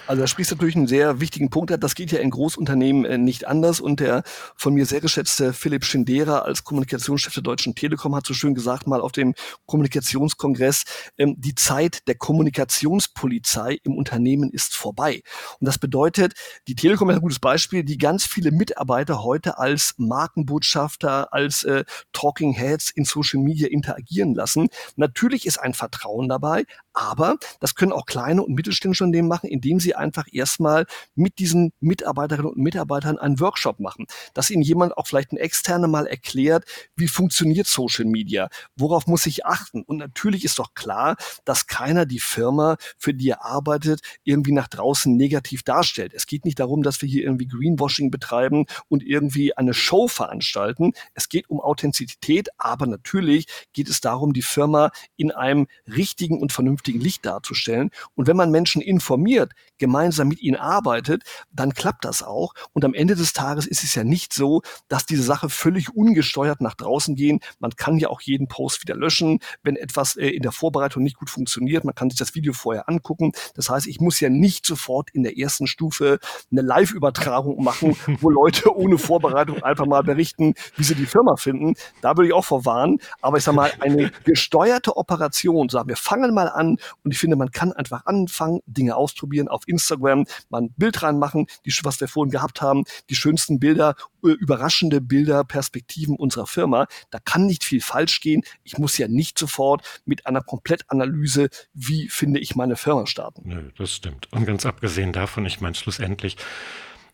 Also 0.07 0.23
da 0.23 0.27
sprichst 0.29 0.53
du 0.53 0.55
natürlich 0.55 0.77
einen 0.77 0.87
sehr 0.87 1.21
wichtigen 1.21 1.51
Punkt 1.51 1.73
an. 1.73 1.81
Das 1.81 1.97
geht 1.97 2.13
ja 2.13 2.21
in 2.21 2.31
Großunternehmen 2.31 3.05
äh, 3.05 3.19
nicht 3.19 3.49
anders. 3.49 3.81
Und 3.81 3.99
der 3.99 4.23
von 4.57 4.73
mir 4.75 4.87
sehr 4.87 5.01
geschätzte 5.01 5.53
Philipp 5.53 5.85
Schindera 5.85 6.41
als 6.41 6.63
Kommunikationschef 6.63 7.35
der 7.35 7.43
Deutschen 7.43 7.75
Telekom 7.75 8.15
hat 8.15 8.25
so 8.25 8.33
schön 8.33 8.55
gesagt 8.55 8.87
mal 8.87 9.01
auf 9.01 9.11
dem 9.11 9.35
Kommunikationskongress, 9.67 10.85
ähm, 11.19 11.35
die 11.39 11.57
Zeit 11.57 12.07
der 12.07 12.15
Kommunikationspolizei 12.15 13.79
im 13.83 13.97
Unternehmen 13.97 14.51
ist 14.51 14.77
vorbei. 14.77 15.23
Und 15.59 15.67
das 15.67 15.79
bedeutet, 15.79 16.35
die 16.69 16.77
Telekom 16.77 17.11
ist 17.11 17.17
ein 17.17 17.23
gutes 17.23 17.41
Beispiel, 17.41 17.83
die 17.83 17.99
ganz 17.99 18.25
viele 18.25 18.53
Mitarbeiter 18.53 19.25
heute 19.25 19.59
als 19.59 19.95
Markenbotschafter, 19.97 21.33
als 21.33 21.65
äh, 21.65 21.85
Talking 22.13 22.53
Heads 22.53 22.91
in 22.91 23.05
Social 23.05 23.41
Media 23.41 23.69
interagieren 23.69 24.35
lassen. 24.35 24.69
Natürlich 24.95 25.47
ist 25.47 25.59
ein 25.59 25.75
Vertrauen 25.75 26.29
dabei, 26.29 26.65
aber 26.97 27.37
das 27.61 27.75
können 27.75 27.93
auch 27.93 28.07
kleine 28.07 28.43
und 28.43 28.55
mittelständische 28.55 29.05
Unternehmen 29.05 29.29
machen, 29.29 29.49
indem 29.51 29.81
sie 29.81 29.95
einfach 29.95 30.27
erstmal 30.33 30.87
mit 31.15 31.39
diesen 31.39 31.73
Mitarbeiterinnen 31.81 32.51
und 32.53 32.57
Mitarbeitern 32.59 33.19
einen 33.19 33.39
Workshop 33.39 33.81
machen, 33.81 34.07
dass 34.33 34.51
ihnen 34.51 34.63
jemand 34.63 34.97
auch 34.97 35.07
vielleicht 35.07 35.33
ein 35.33 35.37
externer 35.37 35.89
mal 35.89 36.07
erklärt, 36.07 36.65
wie 36.97 37.07
funktioniert 37.07 37.67
Social 37.67 38.07
Media, 38.07 38.49
worauf 38.77 39.07
muss 39.07 39.27
ich 39.27 39.45
achten. 39.45 39.83
Und 39.83 39.99
natürlich 39.99 40.45
ist 40.45 40.59
doch 40.59 40.73
klar, 40.73 41.17
dass 41.45 41.67
keiner 41.67 42.07
die 42.07 42.19
Firma, 42.19 42.77
für 42.97 43.13
die 43.13 43.29
er 43.29 43.45
arbeitet, 43.45 44.01
irgendwie 44.25 44.53
nach 44.53 44.69
draußen 44.69 45.15
negativ 45.15 45.63
darstellt. 45.63 46.15
Es 46.15 46.27
geht 46.27 46.47
nicht 46.47 46.59
darum, 46.59 46.83
dass 46.83 47.03
wir 47.03 47.09
hier 47.11 47.25
irgendwie 47.25 47.47
Greenwashing 47.47 48.11
betreiben 48.11 48.65
und 48.89 49.03
irgendwie 49.03 49.55
eine 49.55 49.75
Show 49.75 50.09
veranstalten. 50.09 50.93
Es 51.13 51.29
geht 51.29 51.51
um 51.51 51.61
Authentizität, 51.61 52.49
aber 52.57 52.87
natürlich 52.87 53.47
geht 53.75 53.91
es 53.91 54.01
darum, 54.01 54.33
die 54.33 54.41
Firma 54.41 54.93
in 55.17 55.31
einem 55.31 55.67
richtigen 55.87 56.41
und 56.41 56.53
vernünftigen 56.53 56.86
Licht 56.93 57.27
darzustellen. 57.27 57.91
Und 58.15 58.27
wenn 58.27 58.37
man 58.37 58.51
Menschen 58.51 58.83
informiert, 58.83 59.53
gemeinsam 59.79 60.29
mit 60.29 60.41
ihnen 60.41 60.57
arbeitet, 60.57 61.23
dann 61.51 61.75
klappt 61.75 62.05
das 62.05 62.23
auch. 62.23 62.55
Und 62.73 62.85
am 62.85 62.95
Ende 62.95 63.15
des 63.15 63.33
Tages 63.33 63.67
ist 63.67 63.85
es 63.85 63.95
ja 63.95 64.05
nicht 64.05 64.33
so, 64.33 64.63
dass 64.89 65.07
diese 65.07 65.23
Sache 65.23 65.49
völlig 65.49 65.95
ungesteuert 65.95 66.61
nach 66.61 66.75
draußen 66.75 67.15
gehen. 67.15 67.41
Man 67.59 67.73
kann 67.73 67.99
ja 67.99 68.09
auch 68.09 68.21
jeden 68.21 68.49
Post 68.49 68.83
wieder 68.83 68.97
löschen, 68.97 69.41
wenn 69.63 69.77
etwas 69.77 70.17
äh, 70.17 70.29
in 70.29 70.43
der 70.43 70.53
Vorbereitung 70.53 71.03
nicht 71.03 71.17
gut 71.17 71.31
funktioniert. 71.31 71.85
Man 71.85 71.95
kann 71.95 72.11
sich 72.11 72.19
das 72.19 72.35
Video 72.35 72.53
vorher 72.53 72.89
angucken. 72.89 73.33
Das 73.55 73.69
heißt, 73.69 73.87
ich 73.87 74.01
muss 74.01 74.21
ja 74.21 74.29
nicht 74.29 74.67
sofort 74.67 75.11
in 75.13 75.23
der 75.23 75.39
ersten 75.39 75.67
Stufe 75.67 76.19
eine 76.51 76.63
Live-Übertragung 76.63 77.63
machen, 77.63 77.97
wo 78.21 78.31
Leute 78.31 78.75
ohne 78.77 78.99
Vorbereitung 78.99 79.63
einfach 79.63 79.87
mal 79.87 80.03
berichten, 80.03 80.55
wie 80.77 80.85
sie 80.85 80.95
die 80.95 81.07
Firma 81.07 81.37
finden. 81.37 81.75
Da 82.01 82.17
würde 82.17 82.29
ich 82.29 82.35
auch 82.35 82.45
vorwarnen. 82.45 82.99
Aber 83.21 83.39
ich 83.39 83.45
sage 83.45 83.57
mal, 83.57 83.73
eine 83.81 84.11
gesteuerte 84.25 84.97
Operation, 84.97 85.69
sagen 85.69 85.89
wir 85.89 85.97
fangen 85.97 86.35
mal 86.35 86.49
an 86.49 86.76
und 87.05 87.13
ich 87.13 87.19
finde, 87.19 87.37
man 87.37 87.51
kann 87.51 87.73
einfach 87.73 88.07
anfangen, 88.07 88.61
Dinge 88.67 88.97
ausprobieren 88.97 89.49
auf 89.49 89.63
Instagram 89.67 90.27
mal 90.49 90.63
ein 90.63 90.75
Bild 90.77 91.03
reinmachen, 91.03 91.47
die, 91.65 91.75
was 91.83 92.01
wir 92.01 92.09
vorhin 92.09 92.31
gehabt 92.31 92.61
haben, 92.61 92.85
die 93.11 93.15
schönsten 93.15 93.59
Bilder, 93.59 93.95
äh, 94.25 94.29
überraschende 94.29 95.01
Bilder, 95.01 95.45
Perspektiven 95.45 96.17
unserer 96.17 96.47
Firma. 96.47 96.87
Da 97.11 97.19
kann 97.19 97.47
nicht 97.47 97.65
viel 97.65 97.81
falsch 97.81 98.21
gehen. 98.21 98.43
Ich 98.65 98.79
muss 98.79 98.99
ja 98.99 99.09
nicht 99.09 99.39
sofort 99.39 100.03
mit 100.05 100.27
einer 100.27 100.43
Komplettanalyse, 100.43 101.49
wie 101.75 102.09
finde 102.09 102.41
ich 102.41 102.57
meine 102.57 102.77
Firma 102.77 103.07
starten. 103.07 103.43
Nö, 103.45 103.71
das 103.77 103.93
stimmt. 103.93 104.33
Und 104.33 104.47
ganz 104.47 104.67
abgesehen 104.67 105.13
davon, 105.13 105.47
ich 105.47 105.61
meine, 105.61 105.75
schlussendlich, 105.75 106.37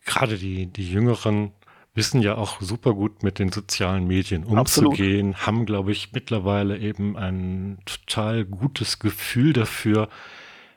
gerade 0.04 0.38
die, 0.38 0.66
die 0.66 0.90
Jüngeren, 0.90 1.52
wissen 1.94 2.22
ja 2.22 2.36
auch 2.36 2.60
super 2.60 2.94
gut 2.94 3.22
mit 3.22 3.38
den 3.38 3.52
sozialen 3.52 4.06
Medien 4.06 4.44
umzugehen, 4.44 5.30
Absolut. 5.30 5.46
haben, 5.46 5.66
glaube 5.66 5.92
ich, 5.92 6.12
mittlerweile 6.12 6.78
eben 6.78 7.16
ein 7.16 7.78
total 7.84 8.44
gutes 8.44 8.98
Gefühl 8.98 9.52
dafür, 9.52 10.08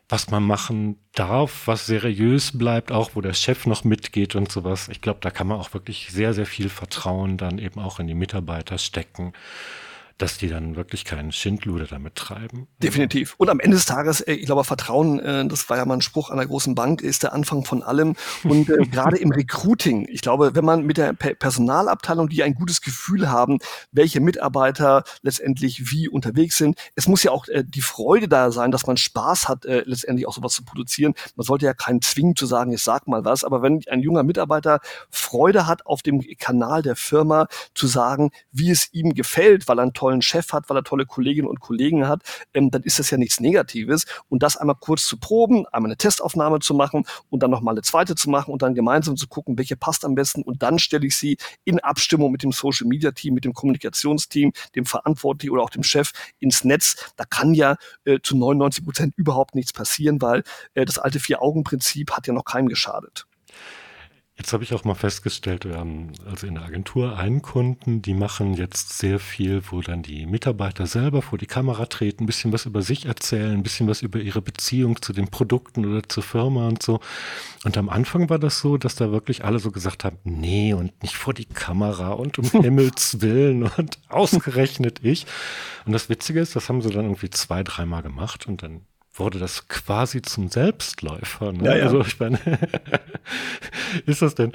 was 0.10 0.30
man 0.30 0.44
machen 0.44 0.98
darf, 1.14 1.68
was 1.68 1.86
seriös 1.88 2.58
bleibt, 2.58 2.92
auch 2.92 3.12
wo 3.16 3.22
der 3.22 3.34
Chef 3.34 3.66
noch 3.66 3.84
mitgeht 3.84 4.36
und 4.36 4.52
sowas. 4.52 4.90
Ich 4.90 5.02
glaube, 5.02 5.20
da 5.22 5.32
kann 5.32 5.48
man 5.48 5.60
auch 5.60 5.74
wirklich 5.74 6.10
sehr, 6.12 6.34
sehr 6.34 6.46
viel 6.46 6.70
Vertrauen 6.70 7.38
dann 7.38 7.58
eben 7.58 7.80
auch 7.80 8.00
in 8.00 8.08
die 8.08 8.14
Mitarbeiter 8.14 8.78
stecken 8.78 9.34
dass 10.18 10.38
die 10.38 10.48
dann 10.48 10.76
wirklich 10.76 11.04
keinen 11.04 11.32
Schindluder 11.32 11.86
damit 11.86 12.16
treiben. 12.16 12.68
Definitiv. 12.82 13.36
Und 13.38 13.50
am 13.50 13.60
Ende 13.60 13.76
des 13.76 13.86
Tages, 13.86 14.22
äh, 14.22 14.34
ich 14.34 14.46
glaube, 14.46 14.64
Vertrauen, 14.64 15.20
äh, 15.20 15.46
das 15.46 15.70
war 15.70 15.78
ja 15.78 15.86
mal 15.86 15.96
ein 15.96 16.02
Spruch 16.02 16.30
einer 16.30 16.46
großen 16.46 16.74
Bank, 16.74 17.02
ist 17.02 17.24
der 17.24 17.34
Anfang 17.34 17.66
von 17.66 17.84
allem. 17.84 18.16
Und 18.44 18.70
äh, 18.70 18.78
gerade 18.92 19.18
im 19.18 19.32
Recruiting, 19.32 20.08
ich 20.10 20.22
glaube, 20.22 20.56
wenn 20.56 20.64
man 20.64 20.86
mit 20.86 20.98
der 20.98 21.14
Personalabteilung, 21.14 22.30
die 22.30 22.44
ein 22.44 22.56
gutes 22.56 22.82
Gefühl 22.82 23.30
haben, 23.30 23.60
welche 23.92 24.22
Mitarbeiter 24.22 25.04
letztendlich 25.22 25.92
wie 25.92 26.08
unterwegs 26.08 26.58
sind, 26.58 26.80
es 26.96 27.08
muss 27.08 27.24
ja 27.24 27.32
auch 27.32 27.46
die 27.66 27.82
Freude 27.82 28.28
da 28.28 28.52
sein, 28.52 28.72
dass 28.72 28.88
man 28.88 28.98
Spaß 28.98 29.50
hat, 29.50 29.66
letztendlich 29.66 30.28
auch 30.28 30.34
sowas 30.34 30.54
zu 30.54 30.64
produzieren. 30.64 31.14
Man 31.36 31.46
sollte 31.46 31.66
ja 31.66 31.74
keinen 31.74 32.02
zwingen 32.02 32.36
zu 32.36 32.46
sagen, 32.46 32.72
ich 32.72 32.82
sag 32.82 33.08
mal 33.08 33.26
was, 33.26 33.44
aber 33.44 33.62
wenn 33.62 33.82
ein 33.90 34.02
junger 34.02 34.24
Mitarbeiter 34.24 34.80
Freude 35.10 35.68
hat, 35.68 35.86
auf 35.86 36.02
dem 36.02 36.22
Kanal 36.38 36.82
der 36.82 36.96
Firma 36.96 37.48
zu 37.74 37.88
sagen, 37.88 38.32
wie 38.52 38.70
es 38.70 38.94
ihm 38.94 39.14
gefällt, 39.14 39.68
weil 39.68 39.80
er 39.80 39.84
ein 39.84 39.94
tollen 40.06 40.22
Chef 40.22 40.54
hat, 40.54 40.70
weil 40.70 40.78
er 40.78 40.84
tolle 40.84 41.06
Kolleginnen 41.06 41.48
und 41.48 41.60
Kollegen 41.60 42.08
hat, 42.08 42.22
ähm, 42.54 42.70
dann 42.70 42.84
ist 42.84 43.00
das 43.00 43.10
ja 43.10 43.18
nichts 43.18 43.40
Negatives. 43.40 44.06
Und 44.30 44.44
das 44.44 44.56
einmal 44.56 44.76
kurz 44.80 45.06
zu 45.08 45.18
proben, 45.18 45.66
einmal 45.72 45.90
eine 45.90 45.98
Testaufnahme 45.98 46.60
zu 46.60 46.76
machen 46.76 47.06
und 47.30 47.42
dann 47.42 47.50
nochmal 47.50 47.74
eine 47.74 47.82
zweite 47.82 48.14
zu 48.14 48.30
machen 48.30 48.52
und 48.52 48.62
dann 48.62 48.76
gemeinsam 48.76 49.18
zu 49.18 49.28
gucken, 49.28 49.58
welche 49.58 49.76
passt 49.76 50.06
am 50.06 50.14
besten. 50.14 50.44
Und 50.44 50.62
dann 50.62 50.78
stelle 50.78 51.08
ich 51.08 51.18
sie 51.18 51.38
in 51.64 51.80
Abstimmung 51.80 52.32
mit 52.32 52.44
dem 52.44 52.52
Social 52.52 52.88
Media 52.88 53.12
Team, 53.12 53.34
mit 53.34 53.46
dem 53.46 53.54
Kommunikationsteam, 53.54 54.52
dem 54.76 54.86
Verantwortlichen 54.86 55.54
oder 55.54 55.64
auch 55.64 55.72
dem 55.72 55.84
Chef 55.84 56.12
ins 56.40 56.64
Netz. 56.64 57.14
Da 57.16 57.26
kann 57.26 57.56
ja 57.56 57.78
äh, 58.04 58.20
zu 58.22 58.38
99 58.38 58.86
Prozent 58.86 59.14
überhaupt 59.18 59.56
nichts 59.56 59.74
passieren, 59.74 60.22
weil 60.22 60.44
äh, 60.76 60.86
das 60.86 61.00
alte 61.00 61.20
Vier-Augen-Prinzip 61.20 62.12
hat 62.12 62.28
ja 62.28 62.34
noch 62.34 62.46
keinem 62.46 62.68
geschadet. 62.68 63.26
Jetzt 64.38 64.52
habe 64.52 64.66
ich 64.66 64.74
auch 64.74 64.84
mal 64.84 64.96
festgestellt, 64.96 65.64
wir 65.64 65.78
haben 65.78 66.12
also 66.30 66.46
in 66.46 66.56
der 66.56 66.66
Agentur 66.66 67.18
einen 67.18 67.42
Kunden, 67.42 68.02
die 68.02 68.14
machen 68.14 68.54
jetzt 68.54 68.98
sehr 68.98 69.18
viel, 69.18 69.64
wo 69.72 69.80
dann 69.80 70.04
die 70.04 70.26
Mitarbeiter 70.26 70.88
selber 70.88 71.22
vor 71.22 71.38
die 71.38 71.46
Kamera 71.46 71.86
treten, 71.86 72.24
ein 72.24 72.26
bisschen 72.26 72.52
was 72.52 72.66
über 72.66 72.82
sich 72.82 73.06
erzählen, 73.06 73.54
ein 73.54 73.64
bisschen 73.64 73.88
was 73.88 74.02
über 74.02 74.20
ihre 74.20 74.42
Beziehung 74.42 75.02
zu 75.02 75.14
den 75.14 75.30
Produkten 75.30 75.86
oder 75.86 76.08
zur 76.10 76.22
Firma 76.22 76.68
und 76.68 76.84
so. 76.84 77.00
Und 77.64 77.78
am 77.78 77.88
Anfang 77.88 78.30
war 78.30 78.38
das 78.38 78.60
so, 78.60 78.76
dass 78.76 78.96
da 78.96 79.10
wirklich 79.10 79.46
alle 79.46 79.60
so 79.60 79.72
gesagt 79.72 80.04
haben, 80.04 80.18
nee 80.26 80.74
und 80.74 81.02
nicht 81.02 81.16
vor 81.16 81.34
die 81.34 81.46
Kamera 81.46 82.12
und 82.12 82.38
um 82.38 82.50
Himmels 82.62 83.22
Willen 83.22 83.64
und 83.64 84.00
ausgerechnet 84.10 85.00
ich. 85.02 85.26
Und 85.86 85.94
das 85.94 86.10
Witzige 86.10 86.42
ist, 86.42 86.58
das 86.58 86.68
haben 86.68 86.82
sie 86.82 86.90
dann 86.90 87.06
irgendwie 87.06 87.30
zwei, 87.30 87.64
dreimal 87.64 88.02
gemacht 88.02 88.48
und 88.48 88.64
dann 88.64 88.82
wurde 89.20 89.40
das 89.40 89.68
quasi 89.68 90.22
zum 90.22 90.50
Selbstläufer. 90.50 91.54
Ne? 91.54 91.66
Ja, 91.66 91.76
ja. 91.78 91.84
Also 91.86 92.02
ich 92.02 92.20
meine, 92.20 92.40
ist 94.06 94.22
das 94.22 94.36
denn, 94.36 94.54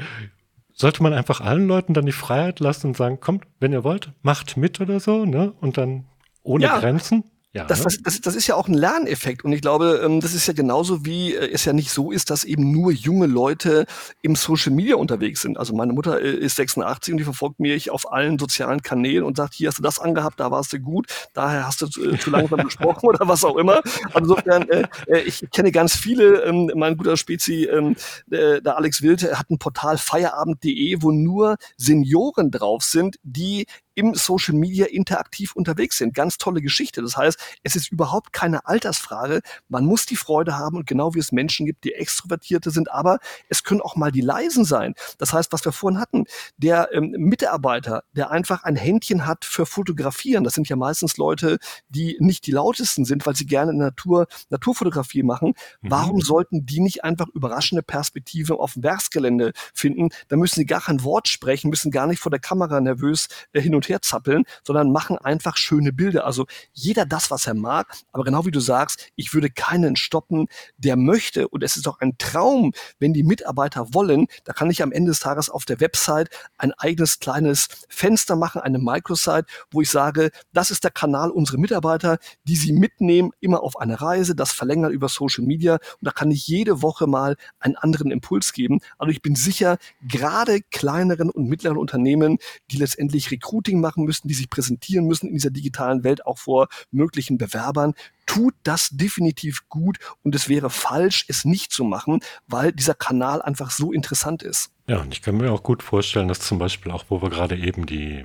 sollte 0.72 1.02
man 1.02 1.12
einfach 1.12 1.40
allen 1.40 1.66
Leuten 1.66 1.94
dann 1.94 2.06
die 2.06 2.12
Freiheit 2.12 2.60
lassen 2.60 2.88
und 2.88 2.96
sagen, 2.96 3.20
kommt, 3.20 3.44
wenn 3.58 3.72
ihr 3.72 3.84
wollt, 3.84 4.12
macht 4.22 4.56
mit 4.56 4.80
oder 4.80 5.00
so, 5.00 5.24
ne? 5.24 5.52
Und 5.60 5.76
dann 5.76 6.06
ohne 6.42 6.64
ja. 6.64 6.78
Grenzen? 6.78 7.24
Ja, 7.52 7.64
das, 7.64 7.80
ne? 7.80 7.84
das, 7.84 7.98
das, 8.02 8.20
das 8.20 8.36
ist 8.36 8.46
ja 8.46 8.54
auch 8.54 8.68
ein 8.68 8.74
Lerneffekt 8.74 9.44
und 9.44 9.50
ich 9.50 9.60
glaube, 9.60 10.02
ähm, 10.04 10.20
das 10.20 10.34
ist 10.34 10.46
ja 10.46 10.52
genauso 10.52 11.04
wie 11.04 11.34
äh, 11.34 11.50
es 11.50 11.64
ja 11.64 11.72
nicht 11.72 11.90
so 11.90 12.12
ist, 12.12 12.30
dass 12.30 12.44
eben 12.44 12.70
nur 12.70 12.92
junge 12.92 13.26
Leute 13.26 13.86
im 14.22 14.36
Social 14.36 14.72
Media 14.72 14.94
unterwegs 14.94 15.42
sind. 15.42 15.58
Also 15.58 15.74
meine 15.74 15.92
Mutter 15.92 16.20
äh, 16.20 16.30
ist 16.30 16.54
86 16.54 17.12
und 17.12 17.18
die 17.18 17.24
verfolgt 17.24 17.58
mich 17.58 17.90
auf 17.90 18.12
allen 18.12 18.38
sozialen 18.38 18.82
Kanälen 18.82 19.24
und 19.24 19.36
sagt, 19.36 19.54
hier 19.54 19.66
hast 19.66 19.78
du 19.78 19.82
das 19.82 19.98
angehabt, 19.98 20.38
da 20.38 20.52
warst 20.52 20.72
du 20.72 20.78
gut, 20.78 21.08
daher 21.34 21.66
hast 21.66 21.82
du 21.82 21.88
zu, 21.88 22.12
äh, 22.12 22.18
zu 22.20 22.30
langsam 22.30 22.60
gesprochen 22.60 23.06
oder 23.08 23.26
was 23.26 23.44
auch 23.44 23.56
immer. 23.56 23.82
Also 24.12 24.36
insofern, 24.36 24.68
äh, 24.68 24.86
ich 25.26 25.44
kenne 25.50 25.72
ganz 25.72 25.96
viele, 25.96 26.44
ähm, 26.44 26.70
mein 26.76 26.96
guter 26.96 27.16
Spezi, 27.16 27.64
ähm, 27.64 27.96
der 28.28 28.76
Alex 28.76 29.02
Wild 29.02 29.22
hat 29.36 29.50
ein 29.50 29.58
Portal 29.58 29.98
feierabend.de, 29.98 30.98
wo 31.00 31.10
nur 31.10 31.56
Senioren 31.76 32.52
drauf 32.52 32.84
sind, 32.84 33.16
die 33.24 33.66
im 33.94 34.14
Social 34.14 34.54
Media 34.54 34.86
interaktiv 34.86 35.54
unterwegs 35.54 35.98
sind. 35.98 36.14
Ganz 36.14 36.38
tolle 36.38 36.60
Geschichte. 36.60 37.02
Das 37.02 37.16
heißt, 37.16 37.38
es 37.62 37.76
ist 37.76 37.92
überhaupt 37.92 38.32
keine 38.32 38.66
Altersfrage. 38.66 39.40
Man 39.68 39.84
muss 39.84 40.06
die 40.06 40.16
Freude 40.16 40.56
haben 40.56 40.76
und 40.76 40.86
genau 40.86 41.14
wie 41.14 41.18
es 41.18 41.32
Menschen 41.32 41.66
gibt, 41.66 41.84
die 41.84 41.94
Extrovertierte 41.94 42.70
sind, 42.70 42.90
aber 42.90 43.18
es 43.48 43.64
können 43.64 43.80
auch 43.80 43.96
mal 43.96 44.12
die 44.12 44.20
Leisen 44.20 44.64
sein. 44.64 44.94
Das 45.18 45.32
heißt, 45.32 45.52
was 45.52 45.64
wir 45.64 45.72
vorhin 45.72 46.00
hatten, 46.00 46.24
der 46.56 46.90
ähm, 46.92 47.14
Mitarbeiter, 47.18 48.04
der 48.12 48.30
einfach 48.30 48.64
ein 48.64 48.76
Händchen 48.76 49.26
hat 49.26 49.44
für 49.44 49.66
Fotografieren, 49.66 50.44
das 50.44 50.54
sind 50.54 50.68
ja 50.68 50.76
meistens 50.76 51.16
Leute, 51.16 51.58
die 51.88 52.16
nicht 52.20 52.46
die 52.46 52.52
lautesten 52.52 53.04
sind, 53.04 53.26
weil 53.26 53.36
sie 53.36 53.46
gerne 53.46 53.74
Natur, 53.74 54.26
Naturfotografie 54.48 55.22
machen. 55.22 55.54
Mhm. 55.80 55.90
Warum 55.90 56.20
sollten 56.20 56.66
die 56.66 56.80
nicht 56.80 57.04
einfach 57.04 57.28
überraschende 57.34 57.82
Perspektive 57.82 58.58
auf 58.58 58.74
dem 58.74 58.82
Werksgelände 58.82 59.52
finden? 59.74 60.10
Da 60.28 60.36
müssen 60.36 60.56
sie 60.56 60.66
gar 60.66 60.80
kein 60.80 61.02
Wort 61.04 61.28
sprechen, 61.28 61.70
müssen 61.70 61.90
gar 61.90 62.06
nicht 62.06 62.20
vor 62.20 62.30
der 62.30 62.40
Kamera 62.40 62.80
nervös 62.80 63.28
äh, 63.52 63.60
hin 63.60 63.74
und 63.74 63.79
und 63.80 63.88
her 63.88 64.02
zappeln, 64.02 64.44
sondern 64.62 64.92
machen 64.92 65.16
einfach 65.16 65.56
schöne 65.56 65.92
Bilder. 65.92 66.26
Also 66.26 66.46
jeder 66.72 67.06
das, 67.06 67.30
was 67.30 67.46
er 67.46 67.54
mag. 67.54 67.96
Aber 68.12 68.24
genau 68.24 68.44
wie 68.44 68.50
du 68.50 68.60
sagst, 68.60 69.08
ich 69.16 69.32
würde 69.32 69.48
keinen 69.48 69.96
stoppen, 69.96 70.48
der 70.76 70.96
möchte. 70.96 71.48
Und 71.48 71.62
es 71.62 71.76
ist 71.76 71.86
doch 71.86 72.00
ein 72.00 72.18
Traum, 72.18 72.72
wenn 72.98 73.14
die 73.14 73.22
Mitarbeiter 73.22 73.94
wollen, 73.94 74.26
da 74.44 74.52
kann 74.52 74.70
ich 74.70 74.82
am 74.82 74.92
Ende 74.92 75.12
des 75.12 75.20
Tages 75.20 75.48
auf 75.48 75.64
der 75.64 75.80
Website 75.80 76.28
ein 76.58 76.72
eigenes 76.74 77.20
kleines 77.20 77.68
Fenster 77.88 78.36
machen, 78.36 78.60
eine 78.60 78.78
Microsite, 78.78 79.46
wo 79.70 79.80
ich 79.80 79.90
sage, 79.90 80.30
das 80.52 80.70
ist 80.70 80.84
der 80.84 80.90
Kanal 80.90 81.30
unserer 81.30 81.58
Mitarbeiter, 81.58 82.18
die 82.44 82.56
sie 82.56 82.72
mitnehmen, 82.72 83.30
immer 83.40 83.62
auf 83.62 83.80
eine 83.80 84.00
Reise, 84.02 84.34
das 84.34 84.52
verlängern 84.52 84.92
über 84.92 85.08
Social 85.08 85.44
Media. 85.44 85.74
Und 85.74 86.02
da 86.02 86.10
kann 86.10 86.30
ich 86.30 86.46
jede 86.46 86.82
Woche 86.82 87.06
mal 87.06 87.36
einen 87.58 87.76
anderen 87.76 88.10
Impuls 88.10 88.52
geben. 88.52 88.80
Also 88.98 89.10
ich 89.10 89.22
bin 89.22 89.36
sicher, 89.36 89.78
gerade 90.06 90.60
kleineren 90.70 91.30
und 91.30 91.48
mittleren 91.48 91.78
Unternehmen, 91.78 92.38
die 92.70 92.76
letztendlich 92.76 93.30
Recruiting 93.30 93.69
machen 93.78 94.04
müssen, 94.04 94.26
die 94.26 94.34
sich 94.34 94.48
präsentieren 94.48 95.06
müssen 95.06 95.28
in 95.28 95.34
dieser 95.34 95.50
digitalen 95.50 96.02
Welt 96.02 96.26
auch 96.26 96.38
vor 96.38 96.68
möglichen 96.90 97.38
Bewerbern, 97.38 97.94
tut 98.26 98.54
das 98.62 98.88
definitiv 98.90 99.68
gut 99.68 99.98
und 100.22 100.34
es 100.34 100.48
wäre 100.48 100.70
falsch, 100.70 101.26
es 101.28 101.44
nicht 101.44 101.72
zu 101.72 101.84
machen, 101.84 102.20
weil 102.46 102.72
dieser 102.72 102.94
Kanal 102.94 103.42
einfach 103.42 103.70
so 103.70 103.92
interessant 103.92 104.42
ist. 104.42 104.70
Ja, 104.86 105.00
und 105.00 105.12
ich 105.12 105.22
kann 105.22 105.36
mir 105.36 105.52
auch 105.52 105.62
gut 105.62 105.82
vorstellen, 105.82 106.28
dass 106.28 106.40
zum 106.40 106.58
Beispiel 106.58 106.90
auch, 106.90 107.04
wo 107.08 107.22
wir 107.22 107.30
gerade 107.30 107.56
eben 107.56 107.86
die 107.86 108.24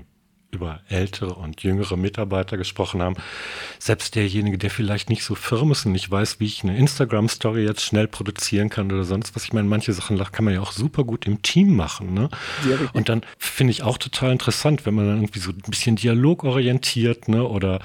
über 0.56 0.80
ältere 0.90 1.34
und 1.36 1.64
jüngere 1.64 1.98
Mitarbeiter 1.98 2.58
gesprochen 2.58 3.02
haben, 3.02 3.16
selbst 3.80 4.16
derjenige, 4.16 4.58
der 4.58 4.70
vielleicht 4.70 5.10
nicht 5.10 5.24
so 5.24 5.36
firm 5.36 5.72
ist 5.72 5.86
und 5.86 5.92
nicht 5.92 6.10
weiß, 6.10 6.40
wie 6.40 6.46
ich 6.46 6.64
eine 6.64 6.78
Instagram-Story 6.78 7.64
jetzt 7.64 7.84
schnell 7.84 8.08
produzieren 8.08 8.70
kann 8.70 8.92
oder 8.92 9.04
sonst 9.04 9.36
was. 9.36 9.44
Ich 9.44 9.54
meine, 9.54 9.68
manche 9.68 9.94
Sachen 9.94 10.18
kann 10.18 10.46
man 10.46 10.54
ja 10.54 10.62
auch 10.62 10.72
super 10.72 11.04
gut 11.04 11.26
im 11.28 11.42
Team 11.42 11.76
machen. 11.76 12.14
Ne? 12.14 12.30
und 12.94 13.10
dann 13.10 13.22
finde 13.38 13.72
ich 13.72 13.84
auch 13.84 13.98
total 13.98 14.32
interessant, 14.32 14.86
wenn 14.86 14.96
man 14.96 15.08
dann 15.08 15.18
irgendwie 15.18 15.40
so 15.40 15.52
ein 15.52 15.62
bisschen 15.68 15.96
dialogorientiert 15.96 17.28
ne? 17.28 17.44
oder 17.44 17.80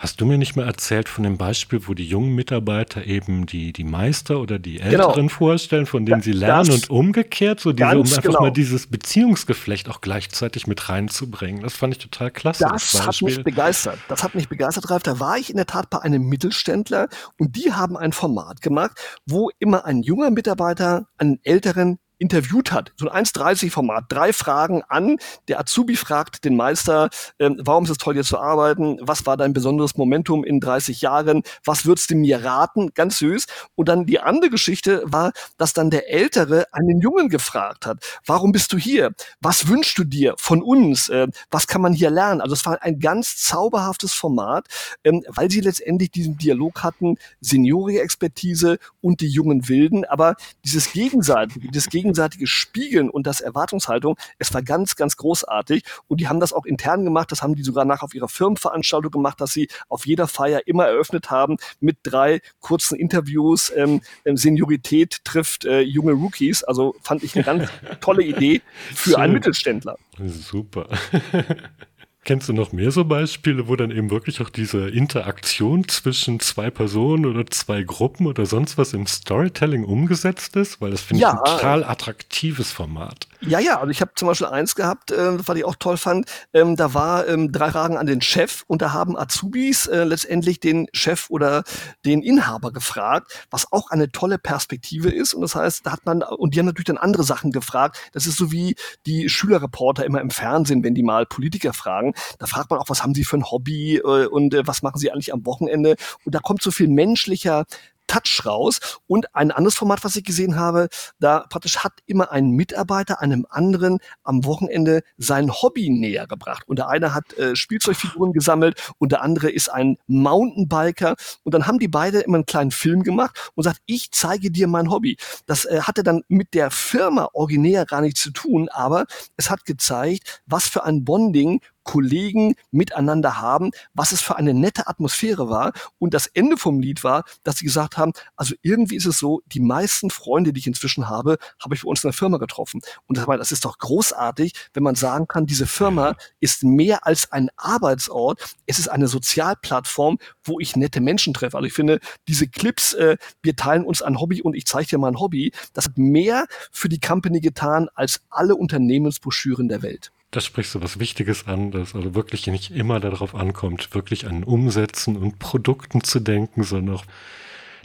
Hast 0.00 0.20
du 0.20 0.26
mir 0.26 0.38
nicht 0.38 0.54
mal 0.54 0.64
erzählt 0.64 1.08
von 1.08 1.24
dem 1.24 1.38
Beispiel, 1.38 1.88
wo 1.88 1.92
die 1.92 2.06
jungen 2.06 2.32
Mitarbeiter 2.32 3.04
eben 3.04 3.46
die, 3.46 3.72
die 3.72 3.82
Meister 3.82 4.38
oder 4.38 4.60
die 4.60 4.76
genau. 4.76 5.08
Älteren 5.08 5.26
genau. 5.26 5.28
vorstellen, 5.28 5.86
von 5.86 6.06
denen 6.06 6.22
sie 6.22 6.30
lernen 6.30 6.70
und 6.70 6.88
umgekehrt, 6.88 7.58
so 7.58 7.72
diese, 7.72 7.90
um 7.90 8.02
einfach 8.02 8.22
genau. 8.22 8.42
mal 8.42 8.52
dieses 8.52 8.86
Beziehungsgeflecht 8.86 9.88
auch 9.88 10.00
gleichzeitig 10.00 10.68
mit 10.68 10.88
reinzubringen. 10.88 11.64
Das 11.64 11.74
fand 11.74 11.94
ich 11.94 11.98
total 11.98 12.30
klasse. 12.30 12.64
Das, 12.70 12.92
das 12.92 13.06
hat 13.08 13.22
mich 13.22 13.42
begeistert. 13.42 13.98
Das 14.06 14.22
hat 14.22 14.36
mich 14.36 14.48
begeistert, 14.48 14.88
Ralf. 14.88 15.02
Da 15.02 15.18
war 15.18 15.36
ich 15.36 15.50
in 15.50 15.56
der 15.56 15.66
Tat 15.66 15.90
bei 15.90 15.98
einem 15.98 16.28
Mittelständler 16.28 17.08
und 17.36 17.56
die 17.56 17.72
haben 17.72 17.96
ein 17.96 18.12
Format 18.12 18.62
gemacht, 18.62 18.92
wo 19.26 19.50
immer 19.58 19.84
ein 19.84 20.04
junger 20.04 20.30
Mitarbeiter 20.30 21.08
einen 21.16 21.40
älteren 21.42 21.98
interviewt 22.18 22.72
hat. 22.72 22.92
So 22.96 23.08
ein 23.08 23.24
1,30-Format. 23.24 24.04
Drei 24.08 24.32
Fragen 24.32 24.82
an. 24.88 25.16
Der 25.46 25.60
Azubi 25.60 25.96
fragt 25.96 26.44
den 26.44 26.56
Meister, 26.56 27.08
ähm, 27.38 27.56
warum 27.60 27.84
ist 27.84 27.90
es 27.90 27.98
toll, 27.98 28.14
hier 28.14 28.24
zu 28.24 28.38
arbeiten? 28.38 28.98
Was 29.00 29.26
war 29.26 29.36
dein 29.36 29.52
besonderes 29.52 29.96
Momentum 29.96 30.44
in 30.44 30.60
30 30.60 31.00
Jahren? 31.00 31.42
Was 31.64 31.86
würdest 31.86 32.10
du 32.10 32.16
mir 32.16 32.44
raten? 32.44 32.90
Ganz 32.94 33.18
süß. 33.18 33.46
Und 33.76 33.88
dann 33.88 34.06
die 34.06 34.20
andere 34.20 34.50
Geschichte 34.50 35.02
war, 35.06 35.32
dass 35.56 35.72
dann 35.72 35.90
der 35.90 36.10
Ältere 36.10 36.66
einen 36.72 37.00
Jungen 37.00 37.28
gefragt 37.28 37.86
hat. 37.86 38.04
Warum 38.26 38.52
bist 38.52 38.72
du 38.72 38.78
hier? 38.78 39.12
Was 39.40 39.68
wünschst 39.68 39.96
du 39.98 40.04
dir 40.04 40.34
von 40.38 40.62
uns? 40.62 41.08
Äh, 41.08 41.28
was 41.50 41.66
kann 41.66 41.80
man 41.80 41.92
hier 41.92 42.10
lernen? 42.10 42.40
Also 42.40 42.54
es 42.54 42.66
war 42.66 42.82
ein 42.82 42.98
ganz 42.98 43.36
zauberhaftes 43.36 44.12
Format, 44.12 44.66
ähm, 45.04 45.24
weil 45.28 45.50
sie 45.50 45.60
letztendlich 45.60 46.10
diesen 46.10 46.36
Dialog 46.36 46.82
hatten, 46.82 47.16
seniorige 47.40 48.02
Expertise 48.02 48.78
und 49.00 49.20
die 49.20 49.28
jungen 49.28 49.68
Wilden. 49.68 50.04
Aber 50.04 50.34
dieses 50.64 50.92
gegenseitige, 50.92 51.68
dieses 51.68 51.88
gegenseitige 51.88 52.07
gegenseitige 52.08 52.46
Spiegeln 52.46 53.10
und 53.10 53.26
das 53.26 53.42
Erwartungshaltung, 53.42 54.16
es 54.38 54.54
war 54.54 54.62
ganz, 54.62 54.96
ganz 54.96 55.18
großartig. 55.18 55.84
Und 56.06 56.20
die 56.20 56.28
haben 56.28 56.40
das 56.40 56.54
auch 56.54 56.64
intern 56.64 57.04
gemacht. 57.04 57.30
Das 57.30 57.42
haben 57.42 57.54
die 57.54 57.62
sogar 57.62 57.84
nach 57.84 58.02
auf 58.02 58.14
ihrer 58.14 58.28
Firmenveranstaltung 58.28 59.10
gemacht, 59.10 59.42
dass 59.42 59.52
sie 59.52 59.68
auf 59.88 60.06
jeder 60.06 60.26
Feier 60.26 60.62
immer 60.66 60.86
eröffnet 60.86 61.30
haben 61.30 61.58
mit 61.80 61.98
drei 62.02 62.40
kurzen 62.60 62.96
Interviews. 62.98 63.70
Ähm, 63.76 64.00
ähm 64.24 64.38
Seniorität 64.38 65.22
trifft 65.24 65.66
äh, 65.66 65.80
junge 65.80 66.12
Rookies. 66.12 66.64
Also 66.64 66.94
fand 67.02 67.22
ich 67.22 67.34
eine 67.34 67.44
ganz 67.44 67.68
tolle 68.00 68.22
Idee 68.22 68.62
für 68.94 69.18
einen 69.18 69.34
Mittelständler. 69.34 69.98
Super. 70.18 70.88
Kennst 72.28 72.46
du 72.46 72.52
noch 72.52 72.72
mehr 72.72 72.90
so 72.90 73.06
Beispiele, 73.06 73.68
wo 73.68 73.76
dann 73.76 73.90
eben 73.90 74.10
wirklich 74.10 74.42
auch 74.42 74.50
diese 74.50 74.90
Interaktion 74.90 75.88
zwischen 75.88 76.40
zwei 76.40 76.68
Personen 76.68 77.24
oder 77.24 77.46
zwei 77.46 77.82
Gruppen 77.82 78.26
oder 78.26 78.44
sonst 78.44 78.76
was 78.76 78.92
im 78.92 79.06
Storytelling 79.06 79.82
umgesetzt 79.82 80.54
ist? 80.54 80.78
Weil 80.82 80.90
das 80.90 81.00
finde 81.00 81.22
ja, 81.22 81.30
ich 81.30 81.50
ein 81.50 81.56
total 81.56 81.84
attraktives 81.84 82.70
Format. 82.70 83.28
Ja, 83.40 83.60
ja, 83.60 83.78
also 83.78 83.90
ich 83.90 84.02
habe 84.02 84.10
zum 84.14 84.28
Beispiel 84.28 84.48
eins 84.48 84.74
gehabt, 84.74 85.10
äh, 85.10 85.38
was 85.46 85.56
ich 85.56 85.64
auch 85.64 85.76
toll 85.76 85.96
fand. 85.96 86.26
Ähm, 86.52 86.76
da 86.76 86.92
war 86.92 87.26
ähm, 87.28 87.50
drei 87.50 87.70
Fragen 87.70 87.96
an 87.96 88.06
den 88.06 88.20
Chef 88.20 88.62
und 88.66 88.82
da 88.82 88.92
haben 88.92 89.16
Azubis 89.16 89.86
äh, 89.86 90.04
letztendlich 90.04 90.60
den 90.60 90.88
Chef 90.92 91.30
oder 91.30 91.62
den 92.04 92.20
Inhaber 92.20 92.72
gefragt, 92.72 93.46
was 93.50 93.72
auch 93.72 93.90
eine 93.90 94.10
tolle 94.10 94.38
Perspektive 94.38 95.08
ist. 95.08 95.32
Und 95.32 95.40
das 95.40 95.54
heißt, 95.54 95.86
da 95.86 95.92
hat 95.92 96.04
man, 96.04 96.22
und 96.22 96.54
die 96.54 96.58
haben 96.58 96.66
natürlich 96.66 96.86
dann 96.86 96.98
andere 96.98 97.22
Sachen 97.22 97.52
gefragt. 97.52 97.96
Das 98.12 98.26
ist 98.26 98.36
so 98.36 98.52
wie 98.52 98.74
die 99.06 99.30
Schülerreporter 99.30 100.04
immer 100.04 100.20
im 100.20 100.30
Fernsehen, 100.30 100.84
wenn 100.84 100.94
die 100.94 101.04
mal 101.04 101.24
Politiker 101.24 101.72
fragen. 101.72 102.12
Da 102.38 102.46
fragt 102.46 102.70
man 102.70 102.78
auch, 102.78 102.88
was 102.88 103.02
haben 103.02 103.14
sie 103.14 103.24
für 103.24 103.36
ein 103.36 103.50
Hobby 103.50 103.96
äh, 103.96 104.26
und 104.26 104.54
äh, 104.54 104.66
was 104.66 104.82
machen 104.82 104.98
sie 104.98 105.10
eigentlich 105.10 105.32
am 105.32 105.44
Wochenende? 105.46 105.96
Und 106.24 106.34
da 106.34 106.40
kommt 106.40 106.62
so 106.62 106.70
viel 106.70 106.88
menschlicher 106.88 107.64
Touch 108.08 108.44
raus. 108.44 108.80
Und 109.06 109.34
ein 109.36 109.52
anderes 109.52 109.76
Format, 109.76 110.02
was 110.02 110.16
ich 110.16 110.24
gesehen 110.24 110.56
habe, 110.56 110.88
da 111.20 111.44
praktisch 111.48 111.78
hat 111.78 111.92
immer 112.06 112.32
ein 112.32 112.50
Mitarbeiter 112.50 113.20
einem 113.20 113.46
anderen 113.48 113.98
am 114.24 114.44
Wochenende 114.44 115.02
sein 115.16 115.52
Hobby 115.52 115.90
näher 115.90 116.26
gebracht. 116.26 116.66
Und 116.66 116.78
der 116.80 116.88
eine 116.88 117.14
hat 117.14 117.34
äh, 117.34 117.54
Spielzeugfiguren 117.54 118.32
gesammelt 118.32 118.92
und 118.98 119.12
der 119.12 119.22
andere 119.22 119.50
ist 119.50 119.70
ein 119.70 119.98
Mountainbiker. 120.06 121.14
Und 121.44 121.54
dann 121.54 121.66
haben 121.66 121.78
die 121.78 121.88
beide 121.88 122.20
immer 122.20 122.38
einen 122.38 122.46
kleinen 122.46 122.70
Film 122.72 123.02
gemacht 123.02 123.52
und 123.54 123.64
sagt, 123.64 123.80
ich 123.86 124.10
zeige 124.10 124.50
dir 124.50 124.66
mein 124.66 124.90
Hobby. 124.90 125.16
Das 125.46 125.66
äh, 125.66 125.82
hatte 125.82 126.02
dann 126.02 126.22
mit 126.28 126.54
der 126.54 126.70
Firma 126.70 127.28
originär 127.34 127.84
gar 127.84 128.00
nichts 128.00 128.20
zu 128.20 128.30
tun, 128.30 128.68
aber 128.70 129.04
es 129.36 129.50
hat 129.50 129.66
gezeigt, 129.66 130.42
was 130.46 130.66
für 130.66 130.84
ein 130.84 131.04
Bonding 131.04 131.60
Kollegen 131.88 132.54
miteinander 132.70 133.40
haben, 133.40 133.70
was 133.94 134.12
es 134.12 134.20
für 134.20 134.36
eine 134.36 134.52
nette 134.52 134.88
Atmosphäre 134.88 135.48
war. 135.48 135.72
Und 135.98 136.12
das 136.12 136.26
Ende 136.26 136.58
vom 136.58 136.80
Lied 136.80 137.02
war, 137.02 137.24
dass 137.44 137.56
sie 137.56 137.64
gesagt 137.64 137.96
haben, 137.96 138.12
also 138.36 138.54
irgendwie 138.60 138.96
ist 138.96 139.06
es 139.06 139.18
so, 139.18 139.40
die 139.46 139.60
meisten 139.60 140.10
Freunde, 140.10 140.52
die 140.52 140.60
ich 140.60 140.66
inzwischen 140.66 141.08
habe, 141.08 141.38
habe 141.58 141.74
ich 141.74 141.84
bei 141.84 141.88
uns 141.88 142.04
in 142.04 142.08
der 142.08 142.12
Firma 142.12 142.36
getroffen. 142.36 142.82
Und 143.06 143.16
das 143.16 143.52
ist 143.52 143.64
doch 143.64 143.78
großartig, 143.78 144.52
wenn 144.74 144.82
man 144.82 144.96
sagen 144.96 145.28
kann, 145.28 145.46
diese 145.46 145.66
Firma 145.66 146.14
ist 146.40 146.62
mehr 146.62 147.06
als 147.06 147.32
ein 147.32 147.48
Arbeitsort. 147.56 148.54
Es 148.66 148.78
ist 148.78 148.88
eine 148.88 149.08
Sozialplattform, 149.08 150.18
wo 150.44 150.60
ich 150.60 150.76
nette 150.76 151.00
Menschen 151.00 151.32
treffe. 151.32 151.56
Also 151.56 151.66
ich 151.66 151.72
finde, 151.72 152.00
diese 152.28 152.48
Clips, 152.48 152.92
äh, 152.92 153.16
wir 153.40 153.56
teilen 153.56 153.84
uns 153.84 154.02
ein 154.02 154.20
Hobby 154.20 154.42
und 154.42 154.54
ich 154.54 154.66
zeige 154.66 154.88
dir 154.88 154.98
mein 154.98 155.18
Hobby, 155.18 155.52
das 155.72 155.86
hat 155.86 155.96
mehr 155.96 156.44
für 156.70 156.90
die 156.90 157.00
Company 157.00 157.40
getan 157.40 157.88
als 157.94 158.20
alle 158.28 158.56
Unternehmensbroschüren 158.56 159.68
der 159.68 159.80
Welt 159.80 160.12
da 160.30 160.40
sprichst 160.40 160.74
du 160.74 160.82
was 160.82 160.98
Wichtiges 160.98 161.46
an, 161.46 161.70
dass 161.70 161.94
also 161.94 162.14
wirklich 162.14 162.46
nicht 162.46 162.70
immer 162.70 163.00
darauf 163.00 163.34
ankommt, 163.34 163.94
wirklich 163.94 164.26
an 164.26 164.44
Umsätzen 164.44 165.16
und 165.16 165.38
Produkten 165.38 166.04
zu 166.04 166.20
denken, 166.20 166.64
sondern 166.64 166.96
auch 166.96 167.04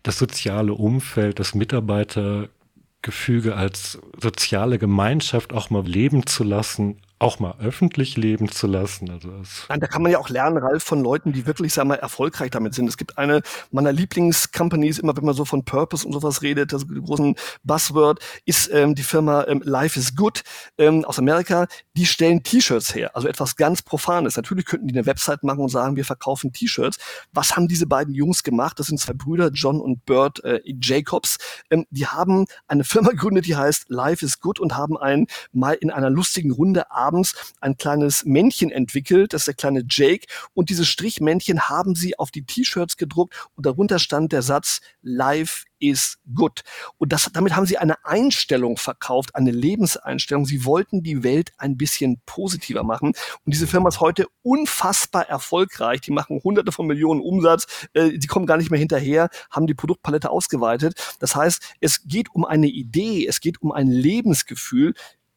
das 0.04 0.18
soziale 0.18 0.74
Umfeld, 0.74 1.40
das 1.40 1.56
Mitarbeitergefüge 1.56 3.56
als 3.56 4.00
soziale 4.22 4.78
Gemeinschaft 4.78 5.54
auch 5.54 5.70
mal 5.70 5.88
leben 5.88 6.26
zu 6.26 6.44
lassen, 6.44 6.98
auch 7.24 7.40
mal 7.40 7.56
öffentlich 7.60 8.18
leben 8.18 8.50
zu 8.50 8.68
lassen. 8.68 9.10
Also 9.10 9.30
Nein, 9.70 9.80
da 9.80 9.88
kann 9.88 10.04
man 10.04 10.12
ja 10.12 10.20
auch 10.20 10.30
lernen, 10.30 10.58
Ralf, 10.58 10.84
von 10.84 11.02
Leuten, 11.02 11.32
die 11.32 11.46
wirklich, 11.46 11.74
sag 11.74 11.88
mal, 11.88 11.96
erfolgreich 11.96 12.52
damit 12.52 12.74
sind. 12.74 12.88
Es 12.88 12.98
gibt 12.98 13.18
eine 13.18 13.42
meiner 13.72 13.94
Lieblingscompanies, 13.94 15.00
immer 15.00 15.16
wenn 15.16 15.24
man 15.24 15.34
so 15.34 15.46
von 15.46 15.64
Purpose 15.64 16.06
und 16.06 16.14
sowas 16.14 16.42
redet, 16.42 16.74
das 16.74 16.86
großen 16.88 17.36
Buzzword, 17.64 18.20
ist 18.46 18.70
ähm, 18.72 18.94
die 18.94 19.04
Firma 19.04 19.46
ähm, 19.48 19.62
Life 19.64 19.98
is 19.98 20.16
Good 20.16 20.44
ähm, 20.78 21.06
aus 21.06 21.18
Amerika. 21.18 21.68
Die 21.96 22.06
stellen 22.06 22.44
T-Shirts 22.44 22.94
her, 22.94 23.16
also 23.16 23.28
etwas 23.30 23.56
ganz 23.56 23.82
Profanes. 23.82 24.36
Natürlich 24.36 24.66
könnten 24.66 24.88
die 24.88 24.94
eine 24.94 25.06
Website 25.06 25.44
machen 25.44 25.62
und 25.62 25.70
sagen, 25.70 25.96
wir 25.96 26.06
verkaufen 26.06 26.52
T-Shirts. 26.52 26.98
Was 27.32 27.56
haben 27.56 27.70
diese 27.70 27.88
beiden 27.88 28.14
Jungs 28.14 28.44
gemacht? 28.44 28.80
Das 28.80 28.88
sind 28.88 29.00
zwei 29.00 29.14
Brüder, 29.14 29.50
John 29.54 29.80
und 29.80 30.06
Bert 30.06 30.44
äh, 30.44 30.60
Jacobs. 30.66 31.38
Ähm, 31.70 31.86
die 31.90 32.06
haben 32.06 32.46
eine 32.68 32.84
Firma 32.84 33.10
gegründet, 33.12 33.46
die 33.46 33.56
heißt 33.56 33.86
Life 33.88 34.26
is 34.26 34.42
Good 34.42 34.60
und 34.60 34.76
haben 34.76 34.98
ein 34.98 35.28
mal 35.54 35.74
in 35.76 35.90
einer 35.90 36.10
lustigen 36.10 36.52
Runde 36.52 36.92
abends 36.92 37.13
abends 37.14 37.54
ein 37.62 37.78
kleines 37.78 38.26
Männchen 38.26 38.72
entwickelt, 38.72 39.34
das 39.34 39.42
ist 39.42 39.48
der 39.48 39.54
kleine 39.54 39.84
Jake. 39.88 40.26
Und 40.54 40.70
dieses 40.70 40.88
Strichmännchen 40.88 41.70
haben 41.70 41.96
sie 41.96 42.18
auf 42.18 42.32
die 42.32 42.44
T-Shirts 42.44 42.98
gedruckt 42.98 43.36
und 43.56 43.66
darunter 43.66 44.00
stand 44.00 44.32
der 44.32 44.42
Satz 44.42 44.82
Life 45.02 45.66
is 45.80 46.18
good. 46.34 46.62
Und 46.98 47.12
das, 47.12 47.30
damit 47.34 47.56
haben 47.56 47.66
sie 47.66 47.78
eine 47.78 48.04
Einstellung 48.06 48.78
verkauft, 48.78 49.36
eine 49.36 49.52
Lebenseinstellung. 49.52 50.46
Sie 50.46 50.64
wollten 50.64 51.04
die 51.04 51.24
Welt 51.24 51.52
ein 51.58 51.78
bisschen 51.78 52.22
positiver 52.26 52.84
machen. 52.84 53.10
Und 53.10 53.54
diese 53.54 53.68
Firma 53.68 53.90
ist 53.90 54.00
heute 54.00 54.28
unfassbar 54.44 55.28
erfolgreich. 55.28 56.00
Die 56.02 56.12
machen 56.12 56.40
hunderte 56.42 56.72
von 56.72 56.88
Millionen 56.88 57.20
Umsatz. 57.20 57.68
Äh, 57.94 58.18
die 58.18 58.28
kommen 58.28 58.46
gar 58.46 58.58
nicht 58.58 58.72
mehr 58.72 58.80
hinterher, 58.80 59.30
haben 59.52 59.68
die 59.68 59.74
Produktpalette 59.74 60.30
ausgeweitet. 60.30 61.16
Das 61.20 61.36
heißt, 61.36 61.76
es 61.82 62.04
geht 62.08 62.34
um 62.34 62.46
eine 62.46 62.68
Idee, 62.68 63.28
es 63.28 63.42
geht 63.42 63.62
um 63.62 63.74
ein 63.74 63.88
Lebensgefühl, 63.88 64.94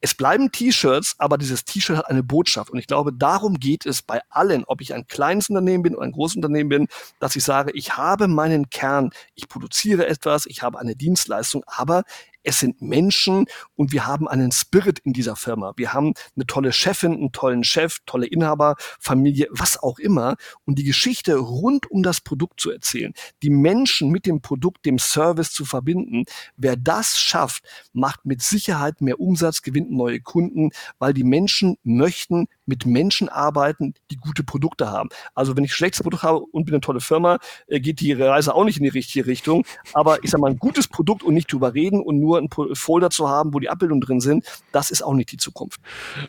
Es 0.07 0.15
bleiben 0.15 0.53
T-Shirts, 0.53 1.17
aber 1.19 1.37
dieses 1.37 1.65
T-Shirt 1.65 1.97
hat 1.97 2.09
eine 2.09 2.23
Botschaft. 2.23 2.71
Und 2.71 2.79
ich 2.79 2.87
glaube, 2.87 3.13
darum 3.13 3.55
geht 3.55 3.87
es 3.87 4.03
bei 4.03 4.21
allen, 4.31 4.63
ob 4.65 4.81
ich 4.81 4.95
ein 4.95 5.09
kleines 5.09 5.49
Unternehmen 5.49 5.83
bin 5.83 5.97
oder 5.97 6.05
ein 6.05 6.13
großes 6.13 6.37
Unternehmen 6.37 6.69
bin, 6.69 6.87
dass 7.19 7.35
ich 7.35 7.43
sage, 7.43 7.73
ich 7.75 7.97
habe 7.97 8.29
meinen 8.29 8.71
Kern, 8.71 9.11
ich 9.35 9.49
produziere 9.49 10.07
etwas, 10.07 10.47
ich 10.47 10.63
habe 10.63 10.79
eine 10.79 10.95
Dienstleistung, 10.95 11.65
aber 11.67 12.05
es 12.47 12.61
sind 12.61 12.81
Menschen 12.81 13.47
und 13.75 13.93
wir 13.93 14.07
haben 14.07 14.29
einen 14.29 14.53
Spirit 14.53 15.01
in 15.01 15.13
dieser 15.13 15.37
Firma. 15.37 15.73
Wir 15.77 15.93
haben 15.93 16.15
eine 16.37 16.47
tolle 16.47 16.73
Chefin, 16.73 17.13
einen 17.13 17.33
tollen 17.33 17.65
Chef, 17.65 17.99
tolle 18.07 18.27
Inhaber, 18.27 18.77
Familie, 19.01 19.49
was 19.51 19.83
auch 19.83 19.99
immer. 19.99 20.37
Und 20.65 20.79
die 20.79 20.85
Geschichte 20.85 21.37
rund 21.37 21.91
um 21.91 22.03
das 22.03 22.21
Produkt 22.21 22.61
zu 22.61 22.71
erzählen, 22.71 23.13
die 23.43 23.51
Menschen 23.51 24.11
mit 24.11 24.27
dem 24.27 24.41
Produkt, 24.41 24.87
dem 24.87 24.99
Service 24.99 25.51
zu 25.51 25.65
verbinden. 25.65 26.25
Wer 26.57 26.77
das 26.77 27.19
schafft, 27.19 27.65
macht 27.93 28.25
mit 28.25 28.43
Sicherheit 28.43 29.01
mehr 29.01 29.19
Umsatz, 29.19 29.63
gewinnt 29.63 29.91
neue 29.91 30.21
Kunden, 30.21 30.71
weil 30.99 31.13
die 31.13 31.25
Menschen 31.25 31.77
möchten 31.83 32.47
mit 32.67 32.87
Menschen 32.87 33.29
arbeiten, 33.29 33.95
die 34.11 34.17
gute 34.17 34.45
Produkte 34.45 34.91
haben. 34.91 35.09
Also 35.35 35.57
wenn 35.57 35.65
ich 35.65 35.75
schlechtes 35.75 36.03
Produkt 36.03 36.23
habe 36.23 36.41
und 36.41 36.67
bin 36.67 36.75
eine 36.75 36.81
tolle 36.81 37.01
Firma, 37.01 37.39
äh, 37.67 37.81
geht 37.81 38.01
die 38.01 38.13
Reise 38.13 38.55
auch 38.55 38.65
nicht 38.65 38.77
in 38.77 38.85
die 38.85 38.91
richtige 38.91 39.27
Richtung. 39.27 39.65
Aber 39.95 40.23
ich 40.23 40.31
sage 40.31 40.43
mal, 40.43 40.51
ein 40.51 40.59
gutes 40.59 40.87
Produkt 40.87 41.23
und 41.23 41.35
nicht 41.35 41.53
drüber 41.53 41.75
reden 41.75 42.01
und 42.01 42.21
nur 42.21 42.27
nur 42.27 42.39
ein 42.39 42.75
Folder 42.75 43.11
zu 43.11 43.29
haben, 43.29 43.55
wo 43.55 43.61
die 43.61 43.69
Abbildungen 43.69 44.01
drin 44.01 44.21
sind, 44.21 44.45
das 44.73 44.91
ist 44.91 45.03
auch 45.03 45.15
nicht 45.15 45.33
die 45.33 45.37
Zukunft. 45.37 45.81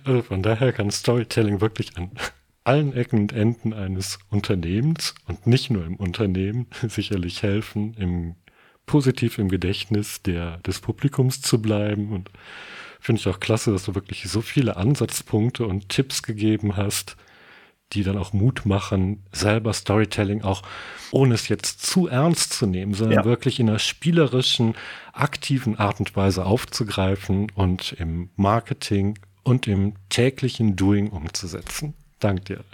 Also 0.03 0.21
von 0.21 0.43
daher 0.43 0.71
kann 0.71 0.91
Storytelling 0.91 1.61
wirklich 1.61 1.97
an 1.97 2.11
allen 2.63 2.93
Ecken 2.93 3.21
und 3.21 3.33
Enden 3.33 3.73
eines 3.73 4.19
Unternehmens 4.29 5.15
und 5.25 5.47
nicht 5.47 5.69
nur 5.69 5.85
im 5.85 5.95
Unternehmen 5.95 6.67
sicherlich 6.87 7.43
helfen, 7.43 7.93
im 7.97 8.35
positiv 8.85 9.37
im 9.37 9.49
Gedächtnis 9.49 10.21
der, 10.21 10.59
des 10.59 10.79
Publikums 10.79 11.41
zu 11.41 11.61
bleiben. 11.61 12.13
Und 12.13 12.29
finde 13.07 13.21
ich 13.21 13.27
auch 13.29 13.39
klasse, 13.39 13.71
dass 13.71 13.85
du 13.85 13.95
wirklich 13.95 14.29
so 14.29 14.41
viele 14.41 14.75
Ansatzpunkte 14.75 15.65
und 15.65 15.87
Tipps 15.87 16.23
gegeben 16.23 16.75
hast, 16.75 17.15
die 17.93 18.03
dann 18.03 18.17
auch 18.17 18.33
Mut 18.33 18.65
machen, 18.65 19.23
selber 19.31 19.71
Storytelling 19.71 20.41
auch, 20.41 20.61
ohne 21.11 21.35
es 21.35 21.47
jetzt 21.47 21.85
zu 21.85 22.09
ernst 22.09 22.51
zu 22.51 22.65
nehmen, 22.65 22.93
sondern 22.93 23.19
ja. 23.19 23.23
wirklich 23.23 23.61
in 23.61 23.69
einer 23.69 23.79
spielerischen, 23.79 24.75
aktiven 25.13 25.79
Art 25.79 26.01
und 26.01 26.17
Weise 26.17 26.45
aufzugreifen 26.45 27.49
und 27.55 27.93
im 27.93 28.29
Marketing 28.35 29.17
und 29.43 29.67
im 29.67 29.93
täglichen 30.09 30.75
Doing 30.75 31.07
umzusetzen. 31.07 31.93
Dank 32.19 32.43
dir. 32.43 32.65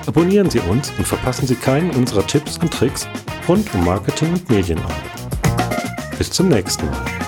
Abonnieren 0.06 0.50
Sie 0.50 0.60
uns 0.60 0.92
und 0.98 1.08
verpassen 1.08 1.48
Sie 1.48 1.56
keinen 1.56 1.92
unserer 1.92 2.26
Tipps 2.26 2.58
und 2.58 2.74
Tricks 2.74 3.08
rund 3.48 3.74
um 3.74 3.86
Marketing 3.86 4.34
und 4.34 4.50
Medienarbeit. 4.50 4.96
Bis 6.18 6.32
zum 6.32 6.50
nächsten 6.50 6.86
Mal. 6.86 7.27